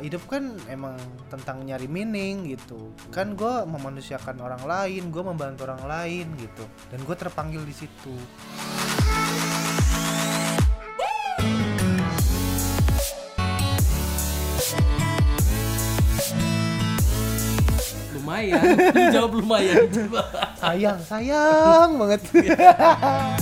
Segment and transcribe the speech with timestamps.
[0.00, 0.96] hidup kan emang
[1.28, 2.94] tentang nyari meaning gitu.
[3.10, 6.64] Kan gue memanusiakan orang lain gue membantu orang lain gitu.
[6.88, 8.14] Dan gue terpanggil di situ.
[18.14, 19.90] Lumayan lu jawab lumayan.
[20.62, 22.22] Sayang sayang banget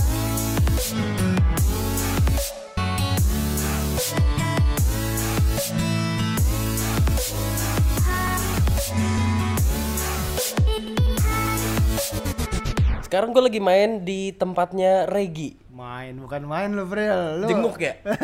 [13.11, 15.59] sekarang gue lagi main di tempatnya Regi.
[15.67, 17.43] Main bukan main lu Bril.
[17.43, 17.47] Lu.
[17.51, 17.99] Jenguk ya?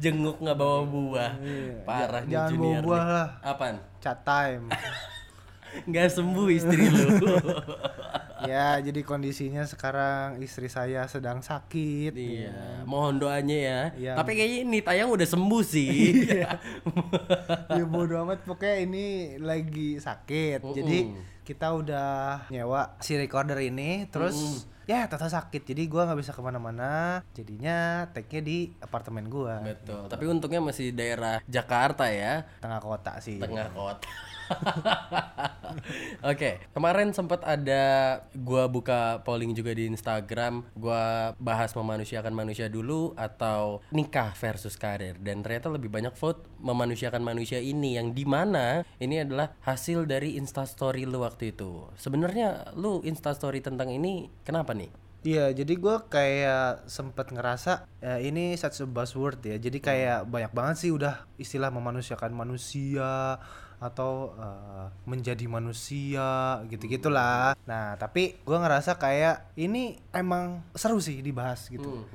[0.00, 1.36] Jenguk nggak bawa buah.
[1.84, 3.12] Parah nih jangan bawa junior buah nih.
[3.12, 3.28] lah.
[3.44, 3.76] apaan?
[4.00, 4.72] Chat time.
[5.92, 7.04] Nggak sembuh istri lu.
[8.46, 12.16] Ya jadi kondisinya sekarang istri saya sedang sakit.
[12.16, 13.80] Iya mohon doanya ya.
[13.96, 14.12] Iya.
[14.16, 16.24] tapi kayaknya ini tayang udah sembuh sih.
[17.76, 18.46] Ya bodo amat.
[18.46, 19.06] Pokoknya ini
[19.40, 20.62] lagi sakit.
[20.62, 20.98] Jadi
[21.46, 25.66] kita udah nyewa si recorder ini terus ya tetap sakit.
[25.66, 27.20] Jadi gua nggak bisa ke mana-mana.
[27.34, 29.60] Jadinya take-nya di apartemen gua.
[29.60, 30.06] Betul.
[30.06, 32.46] Tapi untungnya masih daerah Jakarta ya.
[32.62, 33.42] Tengah kota sih.
[33.42, 34.08] Tengah kota.
[36.30, 37.84] Oke, kemarin sempat ada
[38.38, 45.18] gua buka polling juga di Instagram, gua bahas memanusiakan manusia dulu atau nikah versus karir.
[45.18, 47.98] Dan ternyata lebih banyak vote memanusiakan manusia ini.
[47.98, 51.90] Yang di mana ini adalah hasil dari instastory lu waktu itu.
[51.98, 54.92] Sebenarnya lu instastory tentang ini kenapa nih?
[55.26, 59.58] Iya, jadi gua kayak sempet ngerasa ya, ini such a buzzword ya.
[59.58, 63.42] Jadi kayak banyak banget sih udah istilah memanusiakan manusia
[63.76, 67.58] atau eh, menjadi manusia gitu-gitulah.
[67.66, 72.06] Nah, tapi gua ngerasa kayak ini emang seru sih dibahas gitu.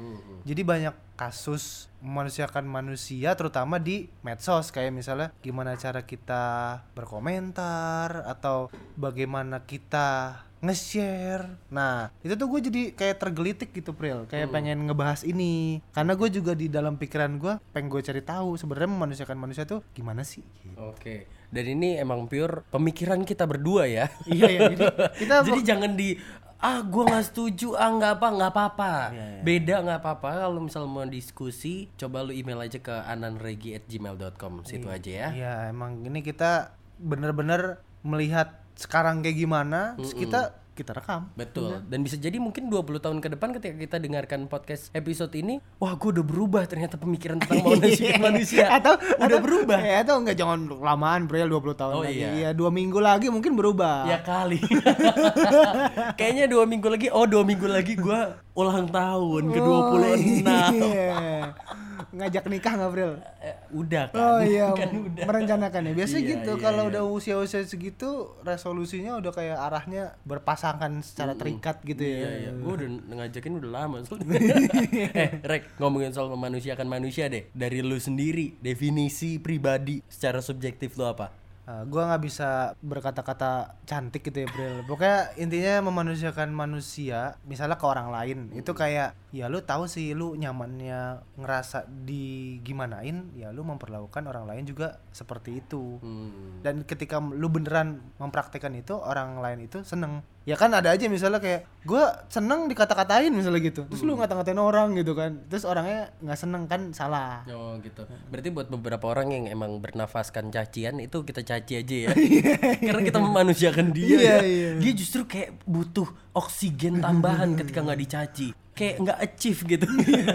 [0.47, 8.73] Jadi banyak kasus memanusiakan manusia terutama di medsos kayak misalnya gimana cara kita berkomentar atau
[8.97, 11.57] bagaimana kita nge-share.
[11.73, 14.29] Nah, itu tuh gue jadi kayak tergelitik gitu, Pril.
[14.29, 15.81] Kayak pengen ngebahas ini.
[15.91, 19.81] Karena gue juga di dalam pikiran gue pengen gue cari tahu sebenarnya memanusiakan manusia tuh
[19.97, 20.45] gimana sih?
[20.61, 20.77] Gitu.
[20.77, 21.25] Oke.
[21.51, 24.07] Dan ini emang pure pemikiran kita berdua ya.
[24.29, 24.61] Iya, iya.
[24.71, 24.85] Jadi
[25.25, 26.15] kita Jadi jangan di
[26.61, 29.41] ah gua nggak setuju ah nggak apa nggak apa-apa Iya, iya.
[29.41, 35.09] beda nggak apa-apa kalau misal mau diskusi coba lu email aja ke ananregi@gmail.com situ aja
[35.09, 41.27] ya Iya, emang ini kita bener-bener melihat sekarang kayak gimana, terus kita kita rekam.
[41.33, 41.83] betul.
[41.83, 45.93] Dan bisa jadi mungkin 20 tahun ke depan ketika kita dengarkan podcast episode ini wah
[45.93, 48.65] gua udah berubah ternyata pemikiran tentang manusia manusia.
[48.71, 49.77] Atau udah atau- berubah.
[49.77, 52.17] ya atau enggak jangan lamaan Bril 20 tahun Oh, lagi.
[52.17, 52.29] iya.
[52.33, 54.07] Iya, dua minggu lagi mungkin berubah.
[54.07, 54.57] Ya kali.
[56.17, 60.47] Kayaknya dua minggu lagi oh dua minggu lagi gua ulang tahun ke 26
[60.79, 61.51] iya.
[62.11, 66.27] ngajak nikah nggak Bril Eh, udah kan oh iya kan udah merencanakan ya biasa Iya,
[66.35, 66.91] gitu iya, kalau iya.
[66.91, 72.51] udah usia-usia segitu resolusinya udah kayak arahnya berpasangan secara terikat gitu ya Iya, iya.
[72.53, 74.37] Gue udah ngajakin udah lama soalnya.
[75.23, 77.47] eh, Rek, ngomongin soal memanusiakan manusia deh.
[77.51, 81.31] Dari lu sendiri, definisi pribadi secara subjektif lu apa?
[81.61, 87.85] Uh, gua nggak bisa berkata-kata cantik gitu ya Bril pokoknya intinya memanusiakan manusia misalnya ke
[87.85, 94.27] orang lain itu kayak ya lu tahu sih lu nyamannya ngerasa digimanain ya lu memperlakukan
[94.27, 96.59] orang lain juga seperti itu Hmm.
[96.63, 101.37] dan ketika lu beneran mempraktekkan itu orang lain itu seneng ya kan ada aja misalnya
[101.37, 106.39] kayak gua seneng dikata-katain misalnya gitu terus lu ngata-ngatain orang gitu kan terus orangnya nggak
[106.39, 108.03] seneng kan salah Oh gitu.
[108.31, 112.09] Berarti buat beberapa orang yang emang bernafaskan cacian itu kita caci aja ya.
[112.91, 114.07] Karena kita memanusiakan dia.
[114.07, 114.37] Iya, ya.
[114.43, 114.69] iya.
[114.79, 118.47] Dia justru kayak butuh oksigen tambahan ketika nggak dicaci.
[118.71, 119.85] Kayak nggak achieve gitu.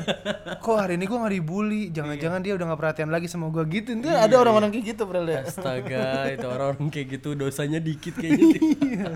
[0.67, 3.97] kok hari ini gua nggak dibully jangan-jangan dia udah nggak perhatian lagi sama gua gitu
[3.97, 8.13] itu Iya, ada orang-orang kayak gitu bro ya Astaga, itu orang-orang kayak gitu dosanya dikit
[8.13, 8.47] kayaknya.
[8.61, 9.11] Iya.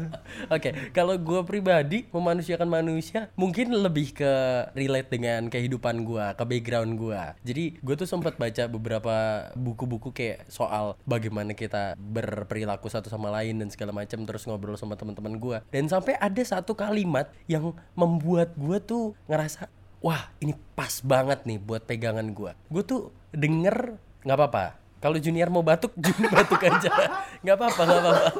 [0.48, 4.32] Oke, kalau gue pribadi memanusiakan manusia mungkin lebih ke
[4.72, 7.20] relate dengan kehidupan gue, ke background gue.
[7.44, 9.14] Jadi gue tuh sempat baca beberapa
[9.52, 14.96] buku-buku kayak soal bagaimana kita berperilaku satu sama lain dan segala macam, terus ngobrol sama
[14.96, 15.58] teman-teman gue.
[15.68, 19.70] Dan sampai ada satu kalimat yang membuat gue tuh ngerasa
[20.00, 22.52] wah ini pas banget nih buat pegangan gue.
[22.72, 24.64] Gue tuh denger nggak apa-apa.
[25.00, 26.92] Kalau junior mau batuk, junior batuk aja.
[27.40, 28.32] Nggak apa-apa, nggak apa-apa.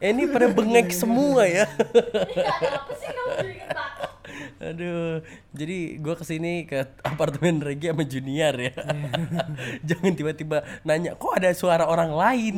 [0.08, 1.68] Ini pada bengek semua ya.
[1.68, 3.85] apa sih kamu jadi ketakutan?
[4.66, 5.22] Aduh,
[5.54, 8.74] jadi gue ke sini ke apartemen Regi sama Junior ya.
[9.88, 12.54] Jangan tiba-tiba nanya, kok ada suara orang lain?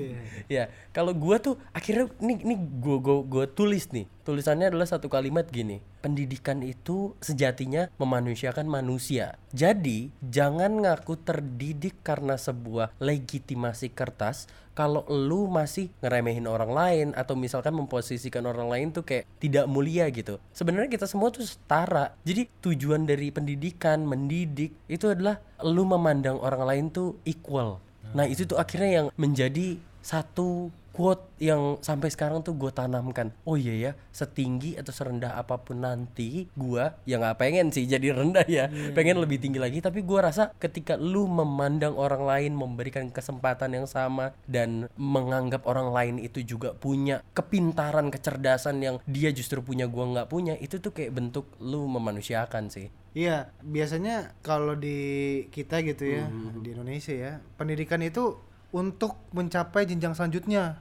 [0.54, 4.06] ya, kalau gue tuh akhirnya nih nih gue gue gue tulis nih.
[4.22, 5.80] Tulisannya adalah satu kalimat gini.
[5.98, 9.34] pendidikan itu sejatinya memanusiakan manusia.
[9.50, 14.46] Jadi, jangan ngaku terdidik karena sebuah legitimasi kertas
[14.78, 20.06] kalau lu masih ngeremehin orang lain atau misalkan memposisikan orang lain tuh kayak tidak mulia
[20.14, 20.38] gitu.
[20.54, 22.14] Sebenarnya kita semua tuh setara.
[22.22, 27.82] Jadi tujuan dari pendidikan, mendidik itu adalah lu memandang orang lain tuh equal.
[28.14, 33.30] Nah, itu tuh akhirnya yang menjadi satu quote yang sampai sekarang tuh gue tanamkan.
[33.46, 38.10] Oh iya ya setinggi atau serendah apa pun nanti gue ya nggak pengen sih jadi
[38.18, 38.66] rendah ya.
[38.98, 39.78] Pengen lebih tinggi lagi.
[39.78, 45.94] Tapi gue rasa ketika lu memandang orang lain memberikan kesempatan yang sama dan menganggap orang
[45.94, 50.90] lain itu juga punya kepintaran kecerdasan yang dia justru punya gue nggak punya itu tuh
[50.90, 52.90] kayak bentuk lu memanusiakan sih.
[53.14, 54.98] Iya, biasanya kalau di
[55.50, 56.60] kita gitu ya, Hmm.
[56.62, 58.36] di Indonesia ya, pendidikan itu
[58.68, 60.76] untuk mencapai jenjang selanjutnya.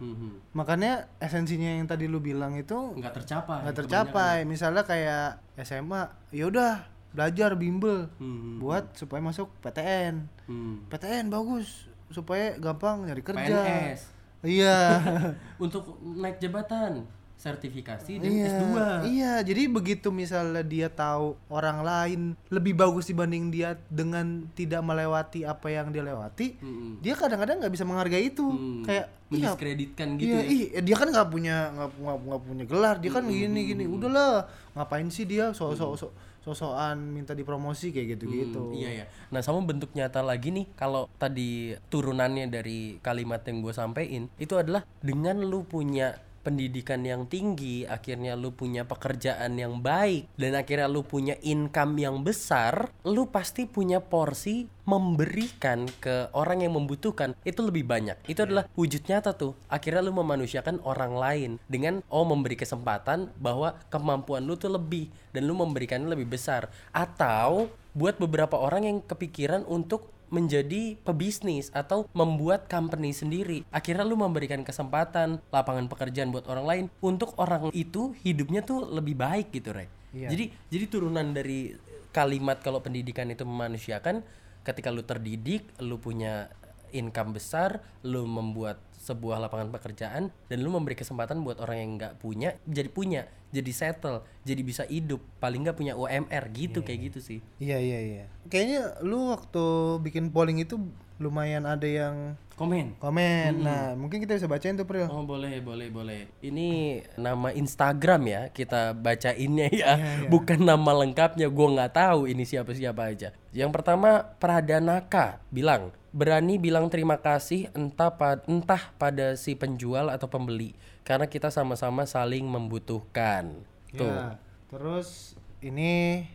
[0.51, 4.37] Makanya esensinya yang tadi lu bilang itu nggak tercapai nggak tercapai.
[4.43, 6.83] Misalnya kayak SMA, ya udah
[7.15, 8.59] belajar bimbel Hmm.
[8.59, 10.27] buat supaya masuk PTN.
[10.45, 10.83] Hmm.
[10.87, 13.43] PTN bagus supaya gampang nyari kerja.
[13.63, 14.01] PNS
[14.45, 14.77] Iya.
[15.63, 17.03] untuk naik jabatan
[17.37, 18.49] sertifikasi dan iya.
[18.49, 18.65] S2
[19.05, 25.45] Iya, jadi begitu misalnya dia tahu orang lain lebih bagus dibanding dia dengan tidak melewati
[25.45, 26.97] apa yang dia lewati, Mm-mm.
[26.99, 28.41] dia kadang-kadang nggak bisa menghargai itu.
[28.41, 28.81] Hmm.
[28.81, 33.11] Kayak iya, mendiskreditkan gitu iya, ya ih, dia kan nggak punya nggak punya gelar, dia
[33.13, 33.85] kan gini gini.
[33.85, 36.11] Udahlah, ngapain sih dia sok-sok sok
[36.47, 38.71] sosokan minta dipromosi kayak gitu-gitu.
[38.71, 39.05] Hmm, iya ya.
[39.35, 44.55] Nah sama bentuk nyata lagi nih kalau tadi turunannya dari kalimat yang gue sampein itu
[44.55, 46.15] adalah dengan lu punya
[46.47, 52.23] pendidikan yang tinggi, akhirnya lu punya pekerjaan yang baik dan akhirnya lu punya income yang
[52.23, 58.15] besar, lu pasti punya porsi memberikan ke orang yang membutuhkan itu lebih banyak.
[58.23, 59.51] Itu adalah wujud nyata tuh.
[59.67, 65.43] Akhirnya lu memanusiakan orang lain dengan oh memberi kesempatan bahwa kemampuan lu tuh lebih dan
[65.43, 66.71] lu memberikannya lebih besar.
[66.95, 73.63] Atau buat beberapa orang yang kepikiran untuk menjadi pebisnis atau membuat company sendiri.
[73.71, 79.15] Akhirnya lu memberikan kesempatan lapangan pekerjaan buat orang lain untuk orang itu hidupnya tuh lebih
[79.15, 79.89] baik gitu, Rek.
[80.15, 80.31] Iya.
[80.31, 81.75] Jadi jadi turunan dari
[82.15, 84.23] kalimat kalau pendidikan itu memanusiakan
[84.63, 86.51] ketika lu terdidik, lu punya
[86.91, 92.13] income besar, lu membuat sebuah lapangan pekerjaan dan lu memberi kesempatan buat orang yang nggak
[92.19, 93.21] punya jadi punya,
[93.55, 97.39] jadi settle, jadi bisa hidup, paling nggak punya UMR gitu kayak gitu sih.
[97.63, 98.25] Iya iya iya.
[98.51, 99.63] Kayaknya lu waktu
[100.03, 100.75] bikin polling itu
[101.17, 102.97] lumayan ada yang Komen.
[102.97, 103.61] komen.
[103.61, 105.05] Nah, mungkin kita bisa bacain tuh, Pril.
[105.05, 106.25] Oh boleh boleh boleh.
[106.41, 109.93] Ini nama Instagram ya kita bacainnya ya,
[110.25, 111.53] bukan nama lengkapnya.
[111.53, 113.29] Gue nggak tahu ini siapa siapa aja.
[113.53, 120.27] Yang pertama Pradanaka bilang berani bilang terima kasih entah pa- entah pada si penjual atau
[120.31, 120.73] pembeli
[121.07, 123.55] karena kita sama-sama saling membutuhkan.
[123.95, 124.07] Tuh.
[124.11, 126.27] Ya, terus ini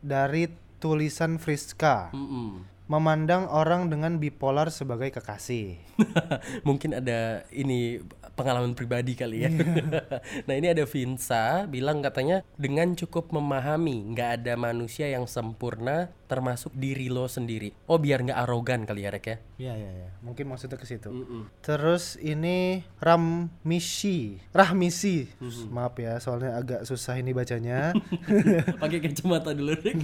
[0.00, 0.48] dari
[0.80, 2.14] tulisan Friska.
[2.16, 2.64] Mm-mm.
[2.86, 5.74] Memandang orang dengan bipolar sebagai kekasih.
[6.68, 7.98] Mungkin ada ini
[8.38, 9.50] pengalaman pribadi kali ya.
[10.46, 16.74] nah ini ada Vinsa bilang katanya dengan cukup memahami nggak ada manusia yang sempurna termasuk
[16.74, 17.70] diri lo sendiri.
[17.86, 19.36] Oh biar nggak arogan kali ya Rek ya.
[19.56, 20.08] Iya iya iya.
[20.20, 21.08] Mungkin maksudnya ke situ.
[21.08, 21.48] Mm-mm.
[21.60, 25.26] Terus ini Ramisi, Rahmisi.
[25.68, 27.94] Maaf ya, soalnya agak susah ini bacanya.
[28.82, 29.94] Pakai kacamata dulu Rek.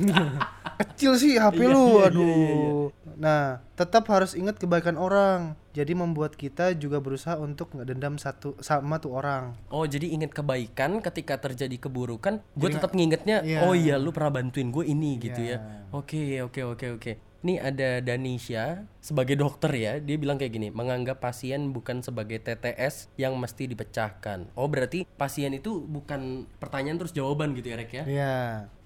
[0.83, 2.85] Kecil sih HP Iya, lu, iya, iya, aduh.
[3.17, 3.43] Nah,
[3.75, 5.55] tetap harus ingat kebaikan orang.
[5.73, 9.57] Jadi membuat kita juga berusaha untuk nggak dendam satu sama tuh orang.
[9.73, 13.41] Oh jadi ingat kebaikan ketika terjadi keburukan, gue tetap ngingetnya.
[13.41, 13.65] Iya.
[13.65, 15.57] Oh iya lu pernah bantuin gue ini gitu Iya.
[15.57, 15.89] ya.
[15.97, 16.12] Oke
[16.43, 17.13] oke oke oke.
[17.43, 23.11] Ini ada Danisha sebagai dokter ya, dia bilang kayak gini, menganggap pasien bukan sebagai TTS
[23.19, 24.47] yang mesti dipecahkan.
[24.55, 28.05] Oh berarti pasien itu bukan pertanyaan terus jawaban gitu ya Rek ya?
[28.07, 28.37] Iya.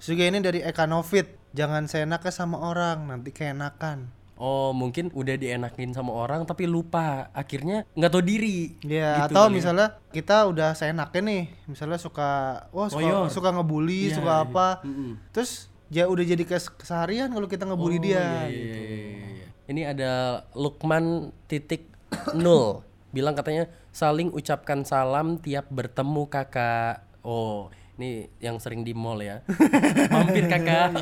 [0.00, 1.36] Juga ini dari Eka Novit.
[1.52, 4.08] Jangan seenaknya sama orang, nanti keenakan.
[4.36, 8.76] Oh mungkin udah dienakin sama orang tapi lupa, akhirnya nggak tahu diri.
[8.80, 9.56] Iya, Gitu atau kali ya.
[9.56, 12.28] misalnya kita udah seenaknya nih, misalnya suka,
[12.68, 13.28] wah suka, Koyor.
[13.28, 14.44] suka ngebully, Iya, suka iya.
[14.44, 15.12] apa, Mm-mm.
[15.32, 18.18] terus ya udah jadi kes- keseharian kalau kita ngebully Oh, dia.
[18.18, 18.78] iya, iya, gitu.
[18.78, 19.46] iya, iya, iya.
[19.66, 20.12] Ini ada
[20.52, 21.04] Lukman
[21.46, 21.90] titik
[22.32, 27.02] nol bilang katanya saling ucapkan salam tiap bertemu kakak.
[27.20, 27.66] Oh,
[27.96, 29.42] ini yang sering di mall ya.
[30.14, 30.94] Mampir kakak.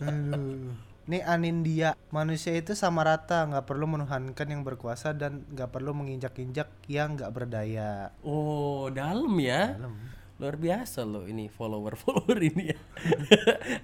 [0.00, 0.74] Aduh.
[1.04, 6.72] Ini Anindia, manusia itu sama rata, nggak perlu menuhankan yang berkuasa dan nggak perlu menginjak-injak
[6.88, 8.08] yang nggak berdaya.
[8.24, 9.76] oh, dalam ya.
[10.42, 12.78] Luar biasa loh ini follower-follower ini ya.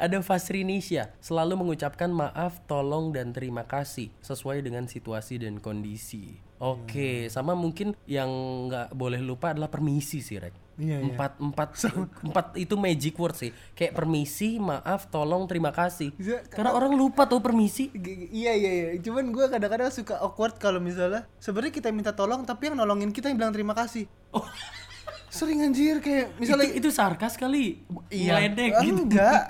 [0.02, 6.42] Ada Fasrinisha selalu mengucapkan maaf, tolong dan terima kasih sesuai dengan situasi dan kondisi.
[6.61, 8.28] Oke, sama mungkin yang
[8.69, 10.71] nggak boleh lupa adalah permisi sih, Rek.
[10.80, 11.12] Iya, iya.
[11.12, 11.71] empat empat
[12.33, 17.28] empat itu magic word sih kayak permisi maaf tolong terima kasih Bisa- karena orang lupa
[17.28, 17.92] tuh permisi
[18.33, 18.87] Iya iya iya.
[18.97, 23.28] Cuman gue kadang-kadang suka awkward kalau misalnya sebenarnya kita minta tolong tapi yang nolongin kita
[23.28, 24.09] yang bilang terima kasih.
[25.31, 27.79] Sering anjir kayak misalnya itu, itu sarkas kali.
[28.11, 28.37] Iya.
[28.37, 29.03] Ngeledek gitu.
[29.07, 29.43] Enggak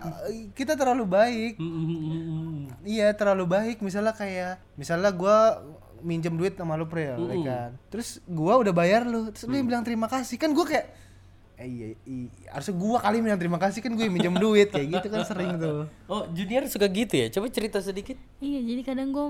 [0.52, 1.52] kita terlalu baik.
[1.56, 2.60] Mm, mm, mm, mm.
[2.84, 3.76] Iya terlalu baik.
[3.80, 5.64] Misalnya kayak misalnya gua
[6.04, 7.70] minjem duit sama lu Prel ya kan.
[7.88, 10.36] Terus gua udah bayar lu, terus lu yang bilang terima kasih.
[10.36, 10.86] Kan gua kayak
[11.60, 13.80] eh, iya, iya, harusnya gua kali bilang terima kasih.
[13.80, 14.68] Kan gue yang minjem duit.
[14.68, 15.88] Kayak gitu kan sering tuh.
[16.12, 17.26] oh junior suka gitu ya?
[17.32, 18.20] Coba cerita sedikit.
[18.40, 19.26] Iya, jadi kadang gue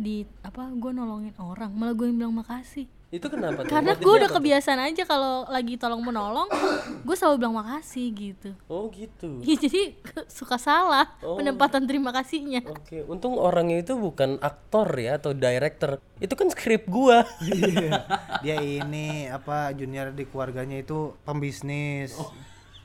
[0.00, 2.88] di apa gue nolongin orang, malah gue yang bilang makasih.
[3.14, 4.36] Itu kenapa tuh Karena gue udah tuh?
[4.36, 6.50] kebiasaan aja kalau lagi tolong menolong,
[7.06, 8.50] gue selalu bilang makasih gitu.
[8.66, 9.94] oh gitu Ya jadi
[10.38, 11.38] suka salah Oh.
[11.38, 12.66] penempatan terima kasihnya.
[12.66, 16.02] Oke, untung orangnya itu bukan aktor ya atau director.
[16.18, 17.22] Itu kan skrip gua.
[17.40, 18.02] Iya.
[18.44, 22.18] Dia ini apa junior di keluarganya itu pembisnis.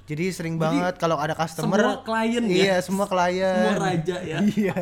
[0.10, 2.58] Jadi sering banget kalau ada customer semua klien ya?
[2.58, 3.62] Iya, semua klien.
[3.62, 4.38] Semua raja ya.
[4.60, 4.74] Iya.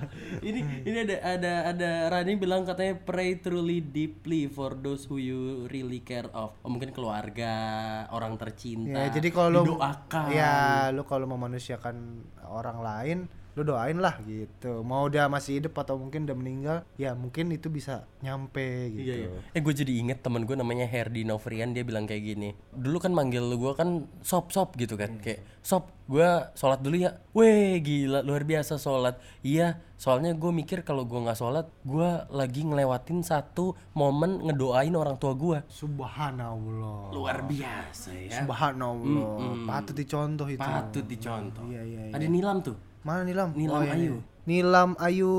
[0.52, 5.64] ini ini ada ada ada Rani bilang katanya pray truly deeply for those who you
[5.72, 6.52] really care of.
[6.60, 9.08] Oh, mungkin keluarga, orang tercinta.
[9.08, 10.28] Ya, jadi kalau lu doakan.
[10.28, 11.96] ya lu kalau memanusiakan
[12.44, 13.18] orang lain,
[13.56, 14.84] lu doain lah gitu.
[14.84, 19.08] Mau dia masih hidup atau mungkin udah meninggal, ya mungkin itu bisa nyampe gitu.
[19.08, 19.28] Iya, iya.
[19.56, 22.52] Eh gue jadi inget temen gue namanya Herdi Novrian dia bilang kayak gini.
[22.76, 27.16] Dulu kan manggil gue kan sop sop gitu kan, kayak sop gue sholat dulu ya.
[27.32, 29.16] Weh gila luar biasa sholat.
[29.40, 35.16] Iya soalnya gue mikir kalau gue nggak sholat, gue lagi ngelewatin satu momen ngedoain orang
[35.16, 35.64] tua gue.
[35.72, 37.08] Subhanallah.
[37.16, 38.44] Luar biasa ya.
[38.44, 39.64] Subhanallah.
[39.64, 40.60] Patut dicontoh itu.
[40.60, 41.64] Patut dicontoh.
[41.72, 42.14] Iya, iya, iya.
[42.14, 42.76] Ada nilam tuh.
[43.06, 43.54] Mana Nilam?
[43.54, 44.02] Nilam iya, Ayu.
[44.02, 44.12] iya.
[44.44, 45.32] Nilam Ayu.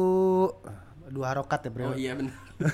[1.07, 1.85] Dua harokat ya, Bro.
[1.85, 2.33] Oh iya benar.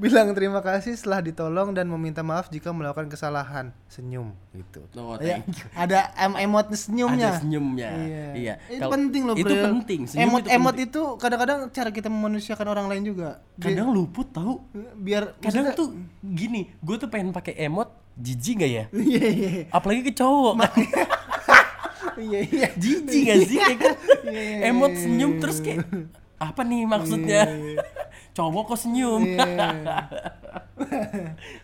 [0.00, 3.70] Bilang terima kasih setelah ditolong dan meminta maaf jika melakukan kesalahan.
[3.86, 4.80] Senyum gitu.
[4.94, 5.66] Oh, Ya, thank you.
[5.74, 7.28] ada em emot senyumnya.
[7.28, 7.88] Ada senyumnya.
[7.92, 8.24] Iya.
[8.32, 8.54] Iya.
[8.64, 9.62] Itu Kalau- penting loh, Itu Bro.
[9.68, 10.00] penting.
[10.06, 10.88] Senyum Emot itu emot penting.
[10.88, 13.28] itu kadang-kadang cara kita memanusiakan orang lain juga.
[13.58, 14.62] Kadang luput tahu.
[14.96, 15.88] biar Kadang maksudnya- tuh
[16.24, 18.84] gini, gue tuh pengen pakai emot jijik gak ya?
[19.10, 19.48] Iya iya.
[19.68, 20.54] Apalagi ke cowok.
[22.22, 22.68] Iya iya.
[22.74, 23.94] jijik gak sih kayak kan
[24.26, 25.84] Iya, emot senyum terus kayak
[26.36, 27.42] apa nih maksudnya
[28.30, 29.68] cowok kok senyum Iya.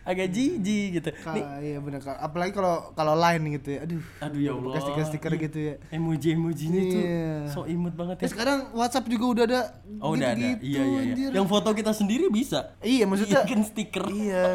[0.03, 1.99] agak jijik gitu Ka- Iya benar.
[1.99, 3.79] Ka- Apalagi kalau kalau lain gitu ya.
[3.81, 4.01] Aduh.
[4.19, 5.41] aduh ya Allah Stiker-stiker Iya.
[5.41, 5.73] gitu ya.
[5.89, 7.29] emoji emojinya tuh Iya.
[7.47, 9.61] so imut banget Ya ya sekarang WhatsApp juga udah ada
[9.99, 14.05] oh udah ada iya iya iya yang foto kita sendiri bisa Iya maksudnya kan stiker
[14.07, 14.45] Iya.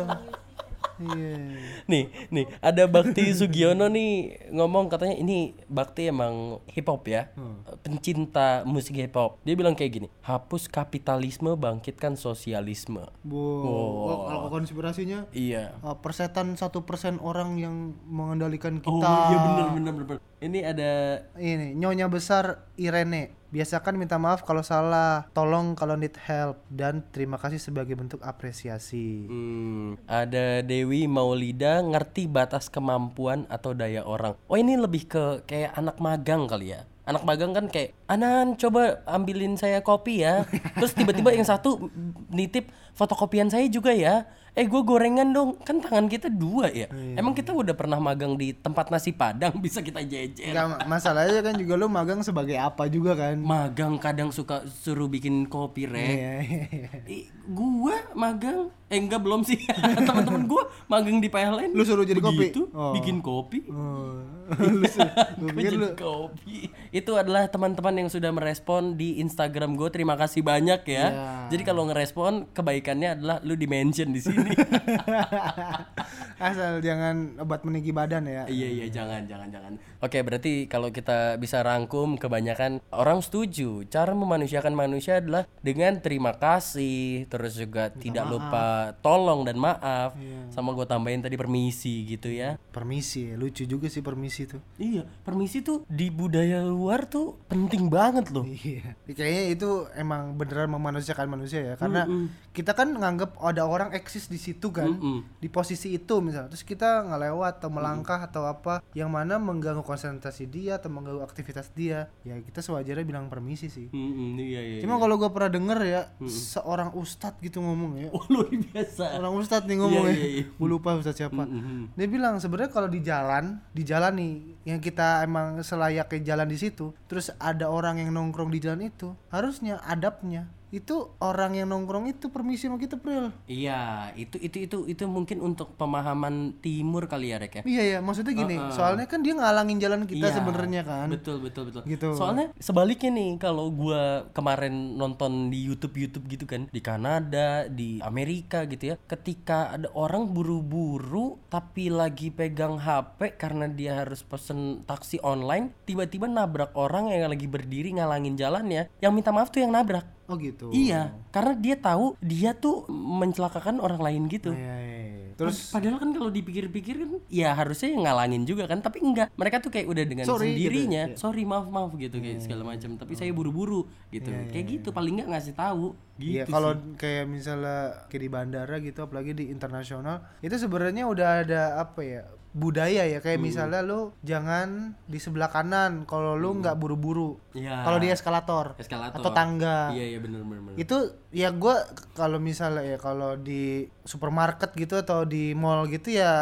[1.01, 1.37] Iya.
[1.91, 7.33] nih nih ada Bakti Sugiono nih ngomong katanya ini Bakti emang hip hop ya
[7.81, 14.49] pencinta musik hip hop dia bilang kayak gini hapus kapitalisme bangkitkan sosialisme Bu, oh, kalau
[14.53, 18.91] konspirasinya iya uh, persetan satu persen orang yang mengendalikan kita.
[18.91, 20.19] Oh iya bener bener bener.
[20.43, 20.93] Ini ada
[21.39, 23.42] Ini nyonya besar Irene.
[23.53, 29.29] Biasakan minta maaf kalau salah, tolong kalau need help dan terima kasih sebagai bentuk apresiasi.
[29.29, 34.41] hmm, ada Dewi Maulida ngerti batas kemampuan atau daya orang.
[34.49, 36.89] Oh ini lebih ke kayak anak magang kali ya.
[37.05, 40.49] Anak magang kan kayak Anan coba ambilin saya kopi ya.
[40.81, 41.93] Terus tiba-tiba yang satu
[42.33, 44.33] nitip fotokopian saya juga ya.
[44.53, 45.57] Eh gue gorengan dong.
[45.59, 46.85] Kan tangan kita dua ya.
[47.15, 50.51] Emang kita udah pernah magang di tempat nasi padang bisa kita jejer.
[50.51, 53.37] Enggak ma- masalahnya kan juga lu magang sebagai apa juga kan?
[53.37, 56.05] Magang kadang suka suruh bikin kopi rek.
[56.07, 56.65] Iya, iya,
[57.03, 57.27] iya.
[57.45, 59.57] Gua magang eh enggak belum sih
[60.05, 62.53] teman-teman gua magang di PLN Lu suruh jadi kopi?
[62.71, 62.93] Oh.
[62.93, 64.21] bikin kopi Oh,
[64.71, 69.17] lu su- gua Gua pikir jadi lu- kopi itu adalah teman-teman yang sudah merespon di
[69.19, 71.09] Instagram gue terima kasih banyak ya Iya.
[71.49, 74.42] jadi kalau ngerespon kebaikannya adalah lu di mention di sini
[76.43, 78.45] Asal jangan obat meninggi badan ya.
[78.51, 79.73] iya iya jangan jangan jangan.
[80.03, 83.87] Oke berarti kalau kita bisa rangkum kebanyakan orang setuju.
[83.87, 90.19] Cara memanusiakan manusia adalah dengan terima kasih terus juga tidak lupa tolong dan maaf.
[90.51, 92.59] Sama gue tambahin tadi permisi gitu ya.
[92.75, 94.59] Permisi, lucu juga sih permisi tuh.
[94.83, 98.43] iya permisi tuh di budaya luar tuh penting banget loh.
[98.43, 98.99] Iya.
[99.07, 101.75] Kayaknya itu emang beneran memanusiakan manusia ya.
[101.79, 102.09] Karena
[102.51, 104.89] kita kan nganggap ada orang eksis di situ kan.
[105.37, 106.49] Di posisi itu misalnya.
[106.49, 111.69] Terus kita ngelewat atau melangkah atau apa yang mana mengganggu konsentrasi dia atau mengganggu aktivitas
[111.71, 112.09] dia.
[112.25, 113.93] Ya kita sewajarnya bilang permisi sih.
[113.93, 118.09] Mm-mm, iya iya Cuma kalau gua pernah denger ya seorang ustadz gitu ngomong ya.
[118.11, 120.17] oh luar biasa Orang ustadz nih ngomong Iya, ya.
[120.17, 120.45] iya, iya.
[120.57, 121.45] Gua lupa ustadz siapa.
[121.45, 121.93] Mm-mm.
[121.93, 124.33] Dia bilang sebenarnya kalau di jalan, di jalan nih
[124.63, 129.15] yang kita emang selayaknya jalan di situ, terus ada orang yang nongkrong di jalan itu,
[129.31, 134.77] harusnya adabnya itu orang yang nongkrong itu permisi sama kita Pril Iya, itu itu itu
[134.89, 137.63] itu mungkin untuk pemahaman timur kali ya, Rek ya.
[137.69, 141.69] iya ya maksudnya gini soalnya kan dia ngalangin jalan kita Iya, sebenarnya kan Betul betul
[141.69, 141.85] betul.
[141.85, 142.17] Gitu.
[142.17, 148.01] Soalnya sebaliknya nih kalau gua kemarin nonton di YouTube YouTube gitu kan di Kanada, di
[148.01, 148.97] Amerika gitu ya.
[149.05, 154.52] Ketika ada orang buru-buru tapi lagi pegang HP karena dia harus pesen
[154.83, 158.89] taksi online, tiba-tiba nabrak orang yang lagi berdiri ngalangin jalannya.
[158.99, 160.05] Yang minta maaf tuh yang nabrak.
[160.31, 164.55] oh gitu Iya, karena dia tahu dia tuh mencelakakan orang lain gitu.
[164.55, 165.33] Iya, iya, iya.
[165.37, 169.73] terus Padahal kan kalau dipikir-pikir kan ya harusnya ngalangin juga kan tapi enggak mereka tuh
[169.73, 173.33] kayak udah dengan Sorry, gitu, sendirinya sorry maaf maaf gitu kayak segala macam tapi saya
[173.33, 178.31] buru-buru gitu kayak gitu paling nggak ngasih tahu Iya, gitu kalau kayak misalnya kayak di
[178.31, 183.81] bandara gitu, apalagi di internasional, itu sebenarnya udah ada apa ya budaya ya kayak misalnya
[183.81, 187.41] lu jangan di sebelah kanan kalau lu nggak buru-buru.
[187.57, 187.81] Iya.
[187.81, 189.25] Kalau di eskalator, Eskalator.
[189.25, 189.89] atau tangga.
[189.97, 190.77] iya iya bener bener, bener.
[190.77, 191.81] Itu ya gua
[192.13, 196.33] kalau misalnya ya kalau di supermarket gitu atau di mall gitu ya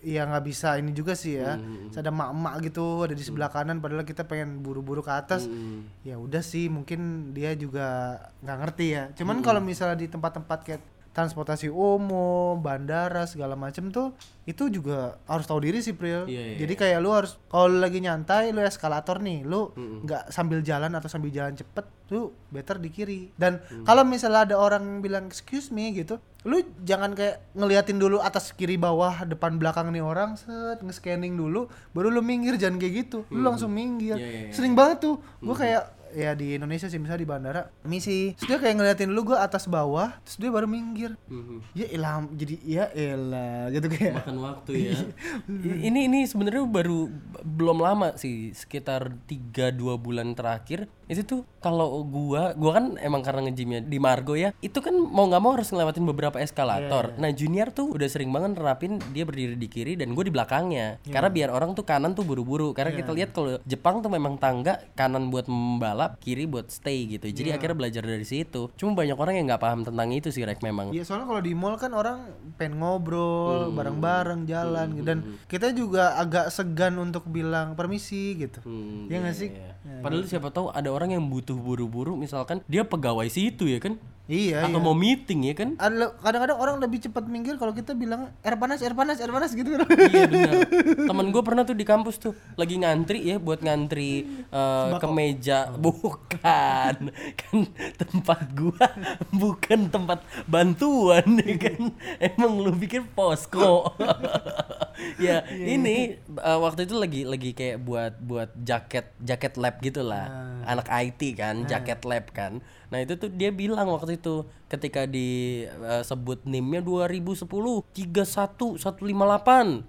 [0.00, 1.60] ya nggak bisa ini juga sih ya.
[1.60, 5.44] Hmm, Terus Ada mak-mak gitu ada di sebelah kanan padahal kita pengen buru-buru ke atas.
[5.44, 5.84] Hmm.
[6.08, 9.04] Ya udah sih mungkin dia juga nggak ngerti ya.
[9.12, 9.16] Hmm.
[9.16, 14.14] Cuman kalau misalnya di tempat-tempat kayak transportasi umum, bandara segala macem tuh
[14.44, 16.26] itu juga harus tahu diri sih Pril.
[16.26, 20.58] Iya, iya, Jadi kayak lu harus kalau lagi nyantai lu eskalator nih, lu nggak sambil
[20.60, 23.20] jalan atau sambil jalan cepet, lu better di kiri.
[23.32, 23.84] Dan Mm.
[23.84, 28.74] kalau misalnya ada orang bilang excuse me gitu, lu jangan kayak ngeliatin dulu atas kiri
[28.74, 33.44] bawah depan belakang nih orang set nge-scanning dulu baru lu minggir jangan kayak gitu lu
[33.44, 34.50] langsung minggir Iya, iya, iya.
[34.50, 38.34] sering banget tuh gua kayak ya di Indonesia sih misalnya di bandara misi.
[38.34, 41.14] Terus dia kayak ngeliatin dulu gua atas bawah terus dia baru minggir.
[41.26, 41.58] Mhm.
[41.72, 44.14] ya elah jadi ya elah gitu kayak.
[44.24, 44.94] Makan waktu ya.
[45.66, 47.06] I- ini ini sebenarnya baru
[47.42, 50.90] belum lama sih sekitar 3 2 bulan terakhir.
[51.10, 55.26] Itu tuh kalau gua gua kan emang karena ngejimnya di Margo ya itu kan mau
[55.26, 57.12] nggak mau harus ngelewatin beberapa eskalator.
[57.18, 61.02] Nah junior tuh udah sering banget nerapin dia berdiri di kiri dan gue di belakangnya.
[61.04, 62.70] Karena biar orang tuh kanan tuh buru-buru.
[62.72, 67.26] Karena kita lihat kalau Jepang tuh memang tangga kanan buat membalap kiri buat stay gitu.
[67.28, 68.70] Jadi akhirnya belajar dari situ.
[68.78, 70.94] Cuma banyak orang yang nggak paham tentang itu sih Rek memang.
[70.94, 75.06] Iya soalnya kalau di mall kan orang pengen ngobrol bareng-bareng jalan gitu.
[75.06, 75.18] dan
[75.50, 78.62] kita juga agak segan untuk bilang permisi gitu.
[78.64, 79.48] Hmm, Iya nggak sih?
[79.52, 80.00] Iya.
[80.00, 82.16] Padahal siapa tahu ada orang yang butuh buru-buru.
[82.16, 83.96] Misalkan dia pegawai situ ya kan
[84.30, 84.70] Iya.
[84.70, 85.74] atau mau meeting ya kan?
[85.74, 89.50] Ada kadang-kadang orang lebih cepat minggir kalau kita bilang air panas, air panas, air panas
[89.50, 89.74] gitu.
[89.74, 90.70] iya benar.
[91.10, 94.22] Temen gue pernah tuh di kampus tuh lagi ngantri ya buat ngantri
[94.54, 97.10] eh, ke meja bukan.
[97.34, 97.56] Kan
[97.98, 98.86] tempat gua
[99.34, 101.90] bukan tempat bantuan ya kan?
[102.22, 103.90] Emang lu pikir posko?
[105.16, 110.28] Ya ini eh, waktu itu lagi lagi kayak buat buat jaket jaket lab gitulah
[110.68, 112.60] anak IT kan jaket lab kan.
[112.92, 118.78] Nah itu tuh dia bilang waktu itu itu ketika disebut NIM-nya 2010 31158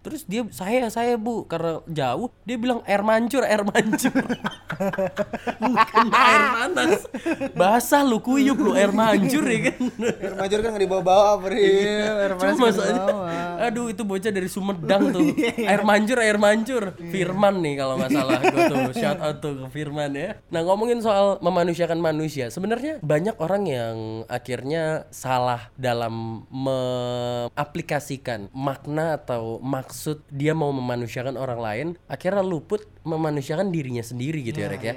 [0.01, 4.11] terus dia saya saya bu karena jauh dia bilang air mancur air mancur
[5.61, 7.05] bukan air panas
[7.53, 11.53] basah lu kuyup lu air mancur ya kan air majur kan nggak dibawa-bawa, Bro.
[11.53, 13.01] Air panas Cuma masalahnya,
[13.67, 15.21] aduh itu bocah dari Sumedang tuh.
[15.69, 16.83] air mancur, air mancur.
[16.97, 18.81] Firman nih kalau nggak salah gue tuh.
[18.97, 20.39] Shout out tuh ke Firman ya.
[20.49, 23.95] Nah ngomongin soal memanusiakan manusia, sebenarnya banyak orang yang
[24.31, 24.70] akhirnya
[25.10, 34.05] salah dalam mengaplikasikan makna atau maksud dia mau memanusiakan orang lain, akhirnya luput memanusiakan dirinya
[34.05, 34.95] sendiri gitu ya, Rek ya.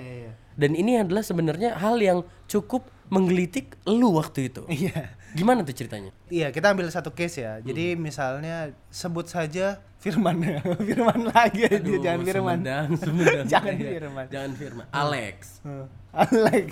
[0.54, 4.62] Dan ini adalah sebenarnya hal yang cukup menggelitik lu waktu itu.
[4.70, 5.18] Iya.
[5.34, 6.14] Gimana tuh ceritanya?
[6.30, 7.58] Iya, kita ambil satu case ya.
[7.58, 10.60] Jadi misalnya sebut saja Firman ya.
[10.92, 12.58] Firman lagi aja, Aduh, jangan Firman.
[12.60, 13.46] Sumedang, Sumedang.
[13.56, 14.26] Jangan Iya, Firman.
[14.28, 14.86] Jangan Firman.
[14.92, 15.36] Alex.
[15.64, 15.86] Hmm.
[16.28, 16.68] Alex.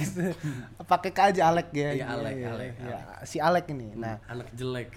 [0.85, 1.91] Pakai K aja Alex ya.
[1.97, 3.89] Iya, Alek, Alek, Ya, si Alex ini.
[3.97, 4.93] Nah, Anak jelek.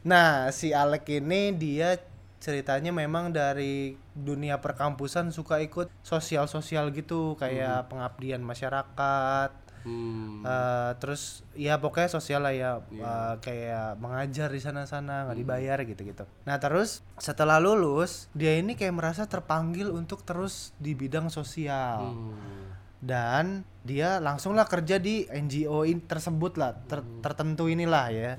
[0.00, 2.00] nah si Alex ini dia
[2.40, 9.67] ceritanya memang dari dunia perkampusan suka ikut sosial-sosial gitu kayak pengabdian masyarakat.
[9.88, 10.44] Hmm.
[10.44, 16.24] Eh, terus ya pokoknya sosial lah ya eh, kayak mengajar di sana-sana nggak dibayar gitu-gitu.
[16.44, 22.36] Nah terus setelah lulus dia ini kayak merasa terpanggil untuk terus di bidang sosial Hmm.
[23.00, 23.44] dan
[23.82, 28.32] dia langsunglah kerja di NGO in tersebut lah ter- tertentu inilah ya.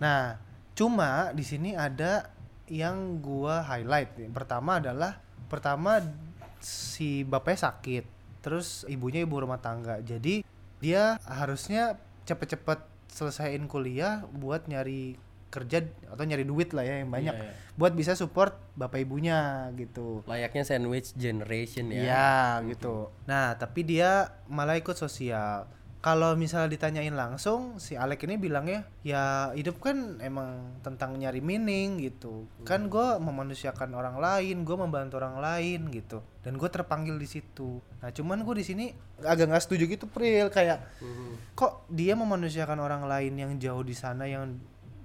[0.00, 0.38] Nah
[0.72, 2.30] cuma di sini ada
[2.66, 4.16] yang gua highlight.
[4.18, 5.98] Yang pertama adalah pertama
[6.58, 8.04] si bapaknya sakit,
[8.42, 9.98] terus ibunya ibu rumah tangga.
[10.00, 10.42] Jadi
[10.78, 15.16] dia harusnya cepet-cepet selesaiin kuliah buat nyari
[15.48, 15.80] kerja
[16.12, 17.52] atau nyari duit lah ya yang banyak Iya, iya.
[17.80, 20.20] buat bisa support bapak ibunya gitu.
[20.28, 22.02] Layaknya sandwich generation ya.
[22.04, 22.38] Iya
[22.68, 23.08] gitu.
[23.24, 25.64] Nah tapi dia malah ikut sosial.
[25.98, 31.98] Kalau misalnya ditanyain langsung si Alek ini bilangnya ya hidup kan emang tentang nyari meaning
[31.98, 32.46] gitu.
[32.62, 36.22] Kan gue memanusiakan orang lain gue membantu orang lain gitu.
[36.38, 37.82] Dan gue terpanggil di situ.
[37.98, 38.84] Nah cuman gue di sini
[39.26, 40.54] agak nggak setuju gitu Pril.
[40.54, 40.86] Kayak
[41.58, 44.54] kok dia memanusiakan orang lain yang jauh di sana yang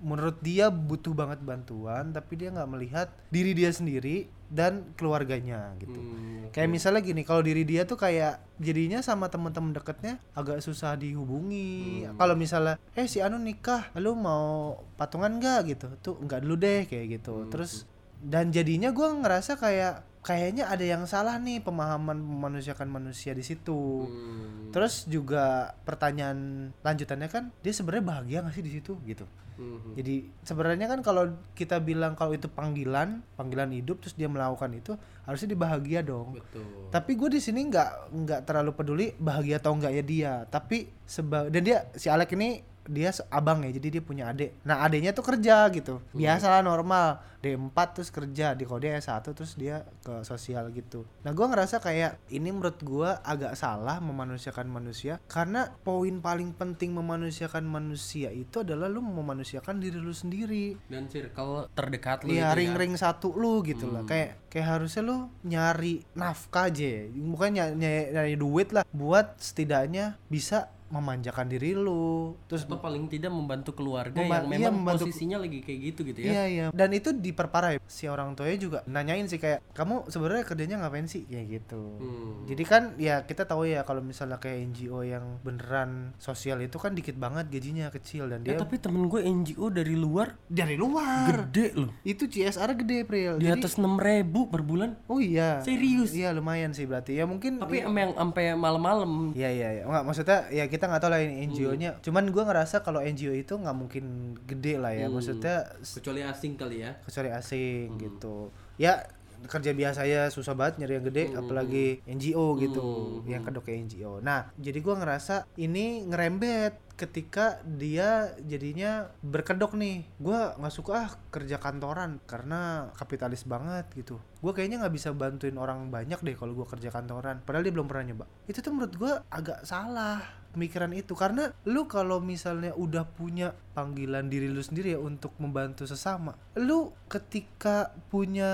[0.03, 5.97] menurut dia butuh banget bantuan tapi dia nggak melihat diri dia sendiri dan keluarganya gitu.
[5.97, 10.93] Hmm, kayak misalnya gini kalau diri dia tuh kayak jadinya sama teman-teman deketnya agak susah
[10.93, 12.05] dihubungi.
[12.13, 15.59] Kalau misalnya eh si Anu nikah lu mau patungan nggak?
[15.73, 15.85] Gitu.
[16.05, 17.49] Tuh nggak dulu deh kayak gitu.
[17.49, 17.89] Terus
[18.21, 24.07] dan jadinya gua ngerasa kayak kayaknya ada yang salah nih pemahaman memanusiakan manusia di situ.
[24.07, 28.95] Hmm, terus juga pertanyaan lanjutannya kan dia sebenarnya bahagia nggak sih di situ?
[29.03, 29.27] Gitu.
[29.53, 34.73] Hmm, jadi sebenarnya kan kalau kita bilang kalau itu panggilan, panggilan hidup terus dia melakukan
[34.73, 36.39] itu harusnya dia bahagia dong.
[36.39, 36.65] betul.
[36.89, 40.33] Tapi gue di sini nggak nggak terlalu peduli bahagia atau enggak ya dia.
[40.47, 44.57] Tapi seba dan dia si Alek ini dia abang ya jadi dia punya adik.
[44.63, 46.03] Nah adiknya tuh kerja gitu.
[46.11, 51.03] Biasalah normal D4 terus kerja di kode S1 terus dia ke sosial gitu.
[51.21, 56.91] Nah gua ngerasa kayak ini menurut gua agak salah memanusiakan manusia karena poin paling penting
[56.91, 60.75] memanusiakan manusia itu adalah lu memanusiakan diri lu sendiri.
[60.87, 62.55] dan circle terdekat lu Iya itu ya.
[62.55, 68.09] ring-ring satu lu gitu lah kayak kayak harusnya lu nyari nafkah aja bukan ny- ny-
[68.13, 72.37] nyari duit lah buat setidaknya bisa memanjakan diri lu.
[72.45, 75.99] Terus atau paling tidak membantu keluarga Memba- yang iya, memang membantu- posisinya lagi kayak gitu
[76.05, 76.29] gitu ya.
[76.29, 76.65] Iya iya.
[76.69, 77.71] Dan itu diperparah.
[77.73, 77.79] Ya.
[77.83, 81.25] si orang tuanya juga nanyain sih kayak kamu sebenarnya kerjanya ngapain sih?
[81.25, 81.81] Kayak gitu.
[81.95, 82.45] Hmm.
[82.45, 86.91] jadi kan ya kita tahu ya kalau misalnya kayak NGO yang beneran sosial itu kan
[86.91, 88.27] dikit banget gajinya kecil.
[88.27, 91.47] Dan Eh, dia tapi temen gue NGO dari luar dari luar.
[91.47, 91.89] gede loh.
[92.03, 93.37] Itu CSR gede Pril.
[93.37, 94.99] Di Jadi- atas 6000 per bulan?
[95.07, 95.63] Oh iya.
[95.63, 96.11] Serius?
[96.11, 97.15] iya lumayan sih berarti.
[97.15, 99.31] Ya mungkin tapi yang sampai malam-malam.
[99.33, 99.83] Iya iya iya.
[99.83, 101.91] Enggak maksudnya ya kita nggak tahu lah ini NGO-nya.
[101.99, 104.05] Cuman gua ngerasa kalau NGO itu nggak mungkin
[104.43, 105.07] gede lah ya.
[105.09, 106.91] Maksudnya s- kecuali asing kali ya.
[107.01, 108.49] kecuali asing gitu.
[108.75, 109.03] Ya
[109.43, 112.81] kerja biasa ya susah banget nyari yang gede apalagi NGO gitu.
[113.25, 114.13] Yang kedok kayak NGO.
[114.19, 120.07] Nah, jadi gua ngerasa ini ngerembet ketika dia jadinya berkedok nih.
[120.15, 124.15] Gua nggak suka ah kerja kantoran karena kapitalis banget gitu.
[124.39, 127.43] Gua kayaknya nggak bisa bantuin orang banyak deh kalau gua kerja kantoran.
[127.43, 128.25] Padahal dia belum pernah nyoba.
[128.47, 134.25] Itu tuh menurut gua agak salah pemikiran itu karena lu kalau misalnya udah punya panggilan
[134.25, 138.51] diri lu sendiri ya untuk membantu sesama lu ketika punya